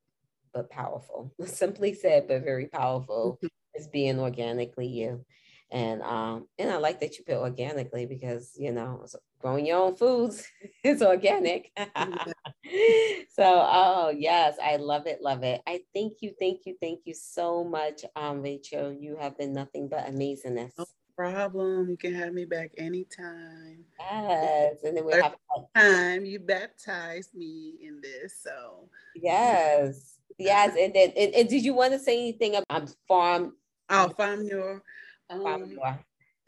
[0.52, 1.32] but powerful.
[1.46, 3.38] simply said, but very powerful
[3.74, 5.24] is being organically you.
[5.72, 9.06] And um, and I like that you put organically because you know
[9.40, 10.44] growing your own foods
[10.84, 11.70] is organic.
[11.76, 15.60] so oh yes, I love it, love it.
[15.68, 18.92] I thank you, thank you, thank you so much, um, Rachel.
[18.92, 20.72] You have been nothing but amazingness
[21.16, 21.90] problem.
[21.90, 23.84] You can have me back anytime.
[23.98, 24.76] Yes.
[24.84, 25.36] And then we have
[25.74, 28.40] time you baptized me in this.
[28.42, 30.18] So yes.
[30.38, 30.76] Yes.
[30.78, 33.54] And then and, and did you want to say anything about farm?
[33.88, 34.82] Oh, Farm Noir
[35.30, 35.98] um, Farm Noir.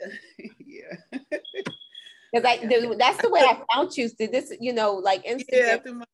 [0.59, 1.19] yeah.
[2.33, 2.57] Because I
[2.99, 4.09] that's the way I found you.
[4.09, 5.81] So this, you know, like Instagram.
[5.85, 6.05] Yeah,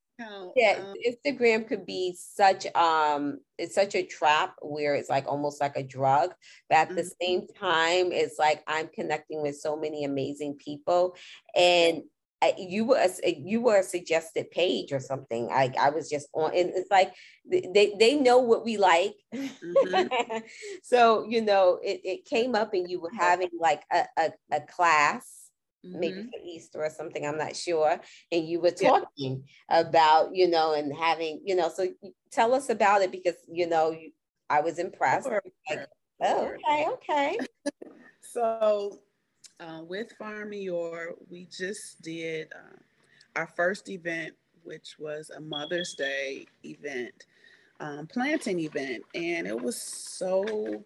[0.57, 5.61] Yeah, um, Instagram could be such um it's such a trap where it's like almost
[5.61, 6.35] like a drug,
[6.69, 6.97] but at mm-hmm.
[6.97, 11.15] the same time, it's like I'm connecting with so many amazing people,
[11.55, 12.03] and
[12.57, 15.47] you were a, you were a suggested page or something.
[15.47, 17.15] Like I was just on, and it's like
[17.49, 19.15] they they know what we like.
[19.35, 20.39] Mm-hmm.
[20.83, 24.61] so you know, it, it came up, and you were having like a, a, a
[24.63, 25.38] class
[25.85, 26.01] mm-hmm.
[26.01, 27.27] maybe for Easter or something.
[27.27, 28.01] I'm not sure.
[28.33, 29.81] And you were talking yeah.
[29.81, 31.89] about, you know, and having, you know, so
[32.31, 33.97] tell us about it because, you know,
[34.51, 35.27] I was impressed.
[35.27, 35.43] Sure.
[35.69, 35.87] Like,
[36.23, 37.39] oh, okay, okay.
[38.21, 39.01] so
[39.61, 42.77] uh, with Farm Noir, we just did uh,
[43.37, 47.27] our first event, which was a Mother's Day event,
[47.81, 50.85] um, planting event, and it was so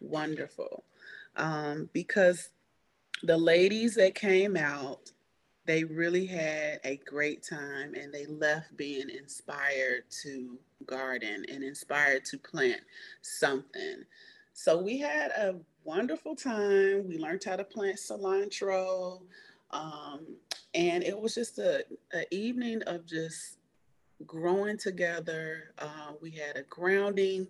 [0.00, 0.84] wonderful
[1.36, 2.50] um, because
[3.22, 5.10] the ladies that came out,
[5.64, 12.24] they really had a great time and they left being inspired to garden and inspired
[12.26, 12.80] to plant
[13.22, 14.02] something.
[14.54, 15.54] So we had a
[15.84, 17.08] wonderful time.
[17.08, 19.22] We learned how to plant cilantro.
[19.70, 20.36] Um,
[20.74, 23.58] and it was just a, a evening of just
[24.26, 25.74] growing together.
[25.78, 27.46] Uh, we had a grounding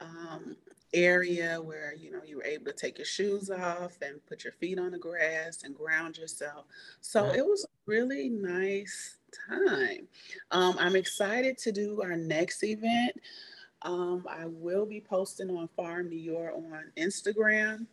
[0.00, 0.56] um,
[0.92, 4.52] area where you know you were able to take your shoes off and put your
[4.54, 6.64] feet on the grass and ground yourself.
[7.00, 9.16] So it was a really nice
[9.48, 10.08] time.
[10.50, 13.12] Um, I'm excited to do our next event.
[13.82, 17.86] Um, I will be posting on Farm Noir on Instagram.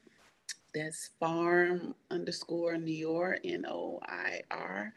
[0.74, 4.92] That's farm underscore Noir, N O I R,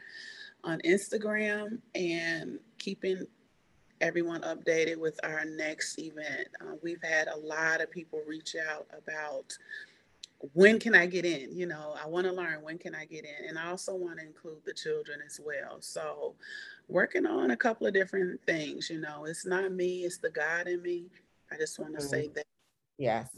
[0.65, 3.27] on Instagram, and keeping
[4.01, 6.49] everyone updated with our next event.
[6.61, 9.57] Uh, we've had a lot of people reach out about
[10.53, 11.57] when can I get in?
[11.57, 14.19] You know, I want to learn when can I get in, and I also want
[14.19, 15.81] to include the children as well.
[15.81, 16.35] So,
[16.89, 18.91] working on a couple of different things.
[18.91, 21.07] You know, it's not me; it's the God in me.
[21.51, 22.09] I just want to mm-hmm.
[22.09, 22.47] say that.
[22.99, 23.29] Yes.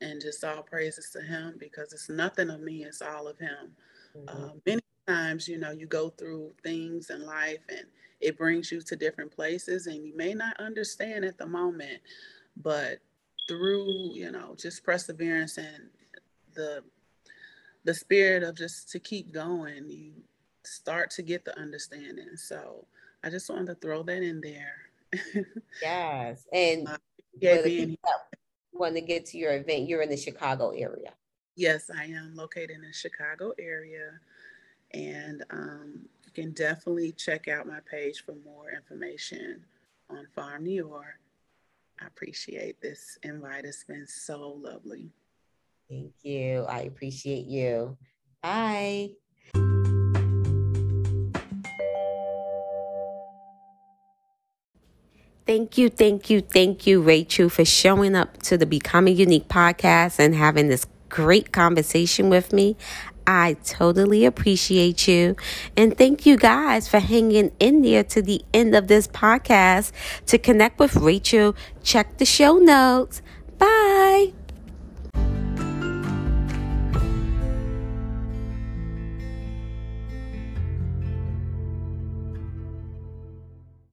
[0.00, 3.72] And just all praises to Him because it's nothing of me; it's all of Him.
[4.16, 4.44] Mm-hmm.
[4.44, 7.86] Uh, many times, you know, you go through things in life and
[8.20, 12.00] it brings you to different places and you may not understand at the moment
[12.62, 12.98] but
[13.48, 15.88] through you know just perseverance and
[16.54, 16.82] the
[17.84, 20.12] the spirit of just to keep going you
[20.64, 22.36] start to get the understanding.
[22.36, 22.86] So
[23.24, 25.44] i just wanted to throw that in there.
[25.80, 26.98] Yes and uh,
[27.40, 27.96] yeah, being
[28.72, 31.14] want to get to your event you're in the chicago area.
[31.56, 34.10] Yes i am located in the chicago area
[34.92, 39.64] and um, you can definitely check out my page for more information
[40.10, 41.18] on Farm Noir.
[42.00, 43.64] I appreciate this invite.
[43.64, 45.10] It's been so lovely.
[45.88, 46.64] Thank you.
[46.68, 47.96] I appreciate you.
[48.42, 49.10] Bye.
[55.48, 60.18] Thank you, thank you, thank you, Rachel, for showing up to the Becoming Unique podcast
[60.18, 62.76] and having this great conversation with me.
[63.28, 65.36] I totally appreciate you.
[65.76, 69.92] And thank you guys for hanging in there to the end of this podcast.
[70.28, 73.20] To connect with Rachel, check the show notes.
[73.58, 74.32] Bye.